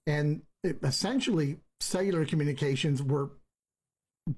and 0.06 0.42
essentially 0.84 1.60
cellular 1.80 2.26
communications 2.26 3.02
were 3.02 3.32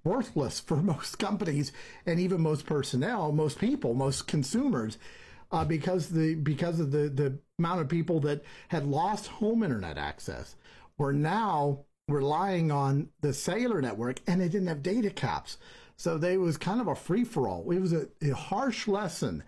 worthless 0.04 0.60
for 0.60 0.78
most 0.84 1.18
companies 1.18 1.72
and 2.06 2.20
even 2.20 2.42
most 2.42 2.66
personnel, 2.66 3.32
most 3.32 3.58
people, 3.58 3.94
most 3.94 4.28
consumers, 4.28 4.98
uh, 5.52 5.66
because 5.66 6.10
the 6.10 6.36
because 6.36 6.80
of 6.80 6.92
the 6.92 7.10
the 7.10 7.38
amount 7.60 7.82
of 7.82 7.90
people 7.90 8.20
that 8.22 8.44
had 8.70 8.86
lost 8.86 9.28
home 9.28 9.64
internet 9.64 9.98
access 9.98 10.56
were 10.98 11.14
now 11.14 11.80
relying 12.08 12.72
on 12.72 13.10
the 13.22 13.34
cellular 13.34 13.82
network 13.82 14.20
and 14.28 14.42
they 14.42 14.50
didn't 14.50 14.68
have 14.68 14.84
data 14.84 15.10
caps. 15.10 15.58
So 15.96 16.18
they 16.18 16.38
was 16.38 16.58
kind 16.58 16.82
of 16.82 16.88
a 16.88 16.96
free 16.96 17.24
for 17.24 17.48
all. 17.48 17.70
It 17.72 17.80
was 17.80 17.94
a, 17.94 18.08
a, 18.22 18.32
harsh 18.32 18.88
lesson 18.88 19.44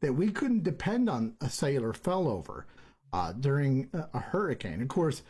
that 0.00 0.14
we 0.14 0.30
couldn't 0.30 0.62
depend 0.62 1.10
on 1.10 1.34
a 1.40 1.50
cellular 1.50 1.92
failover 1.92 2.64
uh, 3.12 3.32
during 3.32 3.90
a, 3.92 4.08
a, 4.14 4.18
hurricane. 4.18 4.80
Of 4.80 4.88
course, 4.88 5.22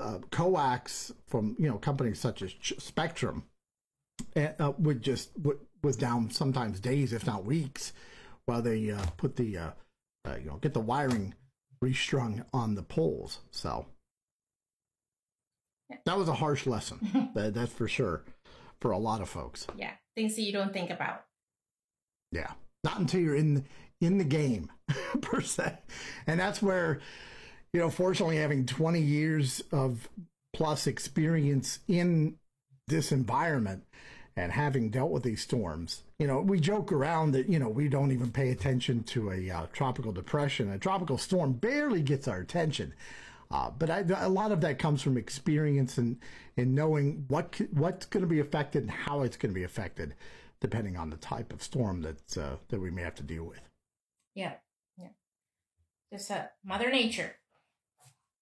uh, 0.00 0.18
coax 0.30 1.12
from 1.26 1.54
you 1.58 1.68
know 1.68 1.76
companies 1.76 2.18
such 2.18 2.40
as 2.40 2.54
Spectrum 2.62 3.44
eh, 4.34 4.52
uh, 4.58 4.72
would 4.78 5.02
just 5.02 5.30
would, 5.38 5.58
was 5.82 5.96
down 5.96 6.30
sometimes 6.30 6.80
days, 6.80 7.12
if 7.12 7.26
not 7.26 7.44
weeks, 7.44 7.92
while 8.46 8.62
they 8.62 8.90
uh, 8.90 9.04
put 9.16 9.36
the 9.36 9.58
uh, 9.58 9.70
uh, 10.26 10.36
you 10.36 10.46
know 10.46 10.56
get 10.56 10.74
the 10.74 10.80
wiring 10.80 11.34
restrung 11.80 12.44
on 12.52 12.74
the 12.74 12.82
poles. 12.82 13.40
So 13.50 13.86
that 16.06 16.16
was 16.16 16.28
a 16.28 16.34
harsh 16.34 16.66
lesson. 16.66 17.30
that, 17.34 17.54
that's 17.54 17.72
for 17.72 17.88
sure 17.88 18.22
for 18.80 18.90
a 18.90 18.98
lot 18.98 19.20
of 19.20 19.28
folks. 19.28 19.66
Yeah 19.76 19.92
things 20.14 20.36
that 20.36 20.42
you 20.42 20.52
don't 20.52 20.72
think 20.72 20.90
about. 20.90 21.24
Yeah, 22.30 22.52
not 22.84 22.98
until 22.98 23.20
you're 23.20 23.36
in 23.36 23.66
in 24.00 24.18
the 24.18 24.24
game 24.24 24.70
per 25.20 25.40
se, 25.40 25.78
and 26.26 26.40
that's 26.40 26.62
where 26.62 27.00
you 27.72 27.80
know, 27.80 27.90
fortunately, 27.90 28.36
having 28.36 28.66
20 28.66 29.00
years 29.00 29.62
of 29.72 30.08
plus 30.52 30.86
experience 30.86 31.78
in 31.88 32.36
this 32.88 33.12
environment 33.12 33.84
and 34.36 34.52
having 34.52 34.90
dealt 34.90 35.10
with 35.10 35.22
these 35.22 35.40
storms, 35.40 36.02
you 36.22 36.28
know, 36.28 36.40
we 36.40 36.60
joke 36.60 36.92
around 36.92 37.32
that, 37.32 37.48
you 37.48 37.58
know, 37.58 37.68
we 37.68 37.88
don't 37.88 38.12
even 38.12 38.30
pay 38.30 38.52
attention 38.52 39.02
to 39.02 39.32
a 39.32 39.50
uh, 39.50 39.66
tropical 39.72 40.12
depression. 40.12 40.70
A 40.70 40.78
tropical 40.78 41.18
storm 41.18 41.52
barely 41.52 42.00
gets 42.00 42.28
our 42.28 42.38
attention. 42.38 42.94
Uh, 43.50 43.72
but 43.76 43.90
I, 43.90 44.04
a 44.18 44.28
lot 44.28 44.52
of 44.52 44.60
that 44.60 44.78
comes 44.78 45.02
from 45.02 45.16
experience 45.16 45.98
and, 45.98 46.20
and 46.56 46.76
knowing 46.76 47.24
what 47.26 47.60
what's 47.72 48.06
going 48.06 48.20
to 48.20 48.28
be 48.28 48.38
affected 48.38 48.82
and 48.82 48.90
how 48.92 49.22
it's 49.22 49.36
going 49.36 49.50
to 49.50 49.54
be 49.54 49.64
affected, 49.64 50.14
depending 50.60 50.96
on 50.96 51.10
the 51.10 51.16
type 51.16 51.52
of 51.52 51.60
storm 51.60 52.02
that 52.02 52.38
uh, 52.38 52.54
that 52.68 52.78
we 52.78 52.92
may 52.92 53.02
have 53.02 53.16
to 53.16 53.24
deal 53.24 53.42
with. 53.42 53.68
Yeah, 54.36 54.52
yeah. 54.96 55.08
Just 56.12 56.30
uh, 56.30 56.44
Mother 56.64 56.88
Nature. 56.88 57.34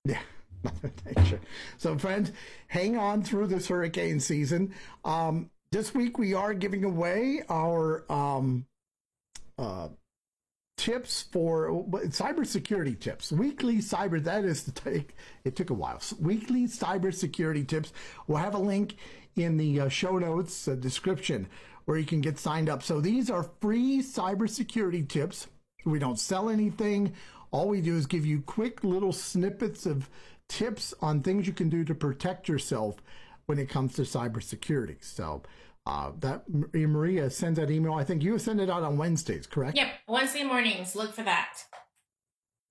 Yeah, 0.05 0.21
Mother 0.63 0.93
Nature. 1.17 1.41
So, 1.79 1.97
friends, 1.97 2.31
hang 2.67 2.99
on 2.99 3.23
through 3.23 3.47
this 3.47 3.69
hurricane 3.69 4.21
season. 4.21 4.75
Um, 5.03 5.49
this 5.73 5.95
week 5.95 6.19
we 6.19 6.35
are 6.35 6.53
giving 6.53 6.85
away 6.85 7.43
our 7.49 8.05
um, 8.11 8.67
uh, 9.57 9.89
tips 10.77 11.23
for 11.31 11.85
cybersecurity 12.09 12.99
tips. 12.99 13.31
Weekly 13.31 13.77
cyber, 13.77 14.23
that 14.25 14.45
is 14.45 14.65
to 14.65 14.73
take, 14.73 15.15
it 15.45 15.55
took 15.55 15.71
a 15.71 15.75
while. 15.75 16.01
Weekly 16.19 16.65
cybersecurity 16.65 17.67
tips. 17.69 17.93
We'll 18.27 18.39
have 18.39 18.55
a 18.55 18.59
link 18.59 18.97
in 19.37 19.57
the 19.57 19.81
uh, 19.81 19.89
show 19.89 20.19
notes 20.19 20.67
uh, 20.67 20.75
description 20.75 21.47
where 21.85 21.99
you 21.99 22.07
can 22.07 22.21
get 22.21 22.39
signed 22.39 22.69
up. 22.69 22.83
So 22.83 23.01
these 23.01 23.31
are 23.31 23.49
free 23.61 24.03
cybersecurity 24.03 25.09
tips. 25.09 25.47
We 25.85 26.01
don't 26.01 26.19
sell 26.19 26.51
anything. 26.51 27.15
All 27.53 27.69
we 27.69 27.81
do 27.81 27.97
is 27.97 28.07
give 28.07 28.27
you 28.27 28.43
quick 28.43 28.83
little 28.83 29.13
snippets 29.13 29.87
of 29.87 30.11
tips 30.49 30.95
on 31.01 31.23
things 31.23 31.47
you 31.47 31.53
can 31.53 31.69
do 31.69 31.85
to 31.85 31.95
protect 31.95 32.49
yourself 32.49 32.97
when 33.51 33.59
it 33.59 33.69
comes 33.69 33.95
to 33.95 34.03
cybersecurity. 34.03 35.03
So 35.05 35.43
uh, 35.85 36.13
that 36.21 36.45
Maria 36.73 37.29
sends 37.31 37.59
that 37.59 37.69
email. 37.69 37.95
I 37.95 38.05
think 38.05 38.23
you 38.23 38.39
send 38.39 38.61
it 38.61 38.71
out 38.71 38.85
on 38.85 38.97
Wednesdays, 38.97 39.49
correct? 39.49 39.77
Yep, 39.77 39.89
Wednesday 40.07 40.45
mornings. 40.45 40.95
Look 40.95 41.13
for 41.13 41.25
that. 41.25 41.59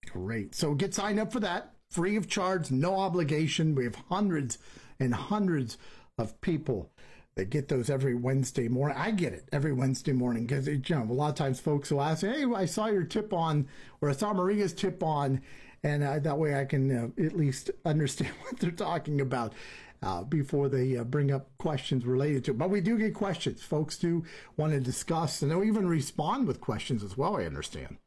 Great. 0.05 0.55
So 0.55 0.73
get 0.75 0.95
signed 0.95 1.19
up 1.19 1.33
for 1.33 1.41
that, 1.41 1.73
free 1.91 2.15
of 2.15 2.29
charge, 2.29 2.71
no 2.71 2.95
obligation. 2.95 3.75
We 3.75 3.83
have 3.83 3.95
hundreds 4.09 4.57
and 5.01 5.13
hundreds 5.13 5.77
of 6.17 6.39
people 6.39 6.93
that 7.35 7.49
get 7.49 7.67
those 7.67 7.89
every 7.89 8.15
Wednesday 8.15 8.69
morning. 8.69 8.97
I 8.97 9.11
get 9.11 9.33
it 9.33 9.49
every 9.51 9.73
Wednesday 9.73 10.13
morning 10.13 10.45
because 10.45 10.65
you 10.65 10.81
know 10.89 11.03
a 11.03 11.11
lot 11.11 11.27
of 11.27 11.35
times 11.35 11.59
folks 11.59 11.91
will 11.91 12.01
ask, 12.01 12.25
"Hey, 12.25 12.45
I 12.55 12.63
saw 12.63 12.85
your 12.85 13.03
tip 13.03 13.33
on, 13.33 13.67
or 13.99 14.09
I 14.09 14.13
saw 14.13 14.31
Maria's 14.31 14.71
tip 14.71 15.03
on." 15.03 15.41
And 15.83 16.03
uh, 16.03 16.19
that 16.19 16.37
way 16.37 16.59
I 16.59 16.65
can 16.65 16.91
uh, 16.91 17.23
at 17.23 17.37
least 17.37 17.71
understand 17.85 18.33
what 18.43 18.59
they're 18.59 18.71
talking 18.71 19.19
about 19.19 19.53
uh, 20.01 20.23
before 20.23 20.69
they 20.69 20.97
uh, 20.97 21.03
bring 21.03 21.31
up 21.31 21.49
questions 21.57 22.05
related 22.05 22.45
to 22.45 22.51
it. 22.51 22.57
But 22.57 22.69
we 22.69 22.81
do 22.81 22.97
get 22.97 23.13
questions. 23.13 23.61
Folks 23.61 23.97
do 23.97 24.23
want 24.57 24.73
to 24.73 24.79
discuss 24.79 25.41
and 25.41 25.51
they'll 25.51 25.63
even 25.63 25.87
respond 25.87 26.47
with 26.47 26.61
questions 26.61 27.03
as 27.03 27.17
well, 27.17 27.37
I 27.37 27.45
understand. 27.45 27.97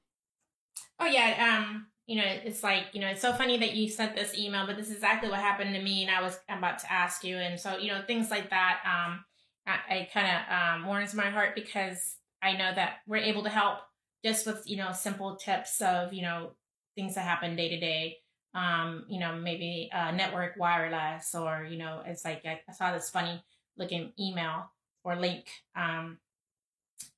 Oh, 0.98 1.06
yeah. 1.06 1.64
Um, 1.64 1.86
you 2.06 2.16
know, 2.16 2.26
it's 2.26 2.62
like, 2.62 2.84
you 2.92 3.00
know, 3.00 3.08
it's 3.08 3.20
so 3.20 3.32
funny 3.32 3.58
that 3.58 3.74
you 3.74 3.88
sent 3.88 4.16
this 4.16 4.36
email, 4.36 4.66
but 4.66 4.76
this 4.76 4.88
is 4.88 4.94
exactly 4.94 5.28
what 5.28 5.40
happened 5.40 5.74
to 5.74 5.82
me. 5.82 6.02
And 6.02 6.10
I 6.10 6.22
was 6.22 6.38
about 6.48 6.78
to 6.80 6.92
ask 6.92 7.24
you. 7.24 7.36
And 7.36 7.58
so, 7.58 7.76
you 7.78 7.88
know, 7.88 8.02
things 8.06 8.30
like 8.30 8.50
that, 8.50 8.80
um, 8.84 9.24
I, 9.66 9.94
I 9.94 10.08
kind 10.12 10.26
of 10.26 10.52
um, 10.82 10.86
warms 10.86 11.14
my 11.14 11.30
heart 11.30 11.54
because 11.54 12.16
I 12.42 12.52
know 12.52 12.72
that 12.74 12.98
we're 13.06 13.16
able 13.16 13.44
to 13.44 13.48
help 13.48 13.78
just 14.24 14.46
with, 14.46 14.62
you 14.66 14.76
know, 14.76 14.92
simple 14.92 15.36
tips 15.36 15.80
of, 15.80 16.12
you 16.12 16.22
know, 16.22 16.52
things 16.94 17.14
that 17.14 17.24
happen 17.24 17.56
day 17.56 17.68
to 17.68 17.78
day 17.80 18.18
um, 18.54 19.04
you 19.08 19.18
know, 19.18 19.34
maybe 19.34 19.90
uh, 19.92 20.10
network 20.10 20.54
wireless, 20.58 21.34
or 21.34 21.66
you 21.68 21.78
know, 21.78 22.02
it's 22.04 22.24
like 22.24 22.42
I, 22.44 22.60
I 22.68 22.72
saw 22.72 22.92
this 22.92 23.10
funny 23.10 23.42
looking 23.76 24.12
email 24.18 24.70
or 25.04 25.16
link, 25.16 25.46
um, 25.74 26.18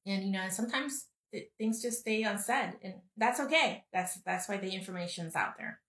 and 0.07 0.25
you 0.25 0.33
know, 0.33 0.49
sometimes 0.49 1.07
th- 1.33 1.49
things 1.59 1.83
just 1.83 2.01
stay 2.01 2.23
unsaid, 2.23 2.75
and 2.83 2.95
that's 3.17 3.41
okay. 3.41 3.85
That's 3.93 4.15
that's 4.23 4.49
why 4.49 4.59
the 4.59 4.71
information's 4.71 5.35
out 5.35 5.57
there. 5.59 5.81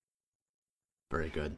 Very 1.11 1.29
good. 1.29 1.57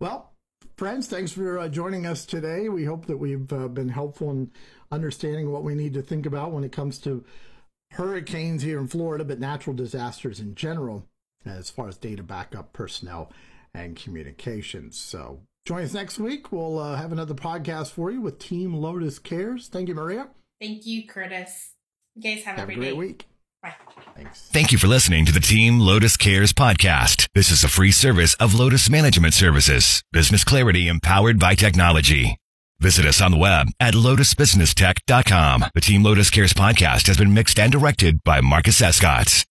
Well, 0.00 0.32
friends, 0.76 1.06
thanks 1.06 1.30
for 1.30 1.60
uh, 1.60 1.68
joining 1.68 2.06
us 2.06 2.26
today. 2.26 2.68
We 2.68 2.84
hope 2.84 3.06
that 3.06 3.18
we've 3.18 3.52
uh, 3.52 3.68
been 3.68 3.88
helpful 3.88 4.30
in 4.30 4.50
understanding 4.90 5.52
what 5.52 5.62
we 5.62 5.76
need 5.76 5.94
to 5.94 6.02
think 6.02 6.26
about 6.26 6.50
when 6.50 6.64
it 6.64 6.72
comes 6.72 6.98
to 7.00 7.24
hurricanes 7.92 8.62
here 8.62 8.80
in 8.80 8.88
Florida, 8.88 9.24
but 9.24 9.38
natural 9.38 9.76
disasters 9.76 10.40
in 10.40 10.56
general 10.56 11.06
as 11.44 11.70
far 11.70 11.88
as 11.88 11.96
data 11.96 12.22
backup 12.22 12.72
personnel 12.72 13.32
and 13.74 13.96
communications. 13.96 14.98
So 14.98 15.40
join 15.66 15.84
us 15.84 15.94
next 15.94 16.18
week. 16.18 16.52
We'll 16.52 16.78
uh, 16.78 16.96
have 16.96 17.12
another 17.12 17.34
podcast 17.34 17.92
for 17.92 18.10
you 18.10 18.20
with 18.20 18.38
Team 18.38 18.74
Lotus 18.74 19.18
Cares. 19.18 19.68
Thank 19.68 19.88
you, 19.88 19.94
Maria. 19.94 20.28
Thank 20.60 20.86
you, 20.86 21.06
Curtis. 21.06 21.72
You 22.14 22.22
guys 22.22 22.44
have, 22.44 22.56
have 22.56 22.68
a 22.68 22.74
great, 22.74 22.90
day. 22.90 22.92
week. 22.92 23.26
Bye. 23.62 23.74
Thanks. 24.14 24.48
Thank 24.52 24.72
you 24.72 24.78
for 24.78 24.86
listening 24.86 25.24
to 25.26 25.32
the 25.32 25.40
Team 25.40 25.78
Lotus 25.78 26.16
Cares 26.16 26.52
podcast. 26.52 27.28
This 27.34 27.50
is 27.50 27.62
a 27.62 27.68
free 27.68 27.92
service 27.92 28.34
of 28.34 28.54
Lotus 28.54 28.90
Management 28.90 29.34
Services, 29.34 30.02
business 30.12 30.44
clarity 30.44 30.88
empowered 30.88 31.38
by 31.38 31.54
technology. 31.54 32.36
Visit 32.80 33.06
us 33.06 33.20
on 33.20 33.32
the 33.32 33.38
web 33.38 33.68
at 33.80 33.94
lotusbusinesstech.com. 33.94 35.64
The 35.74 35.80
Team 35.80 36.04
Lotus 36.04 36.30
Cares 36.30 36.52
podcast 36.52 37.08
has 37.08 37.16
been 37.16 37.34
mixed 37.34 37.58
and 37.58 37.72
directed 37.72 38.22
by 38.22 38.40
Marcus 38.40 38.80
Escott. 38.80 39.44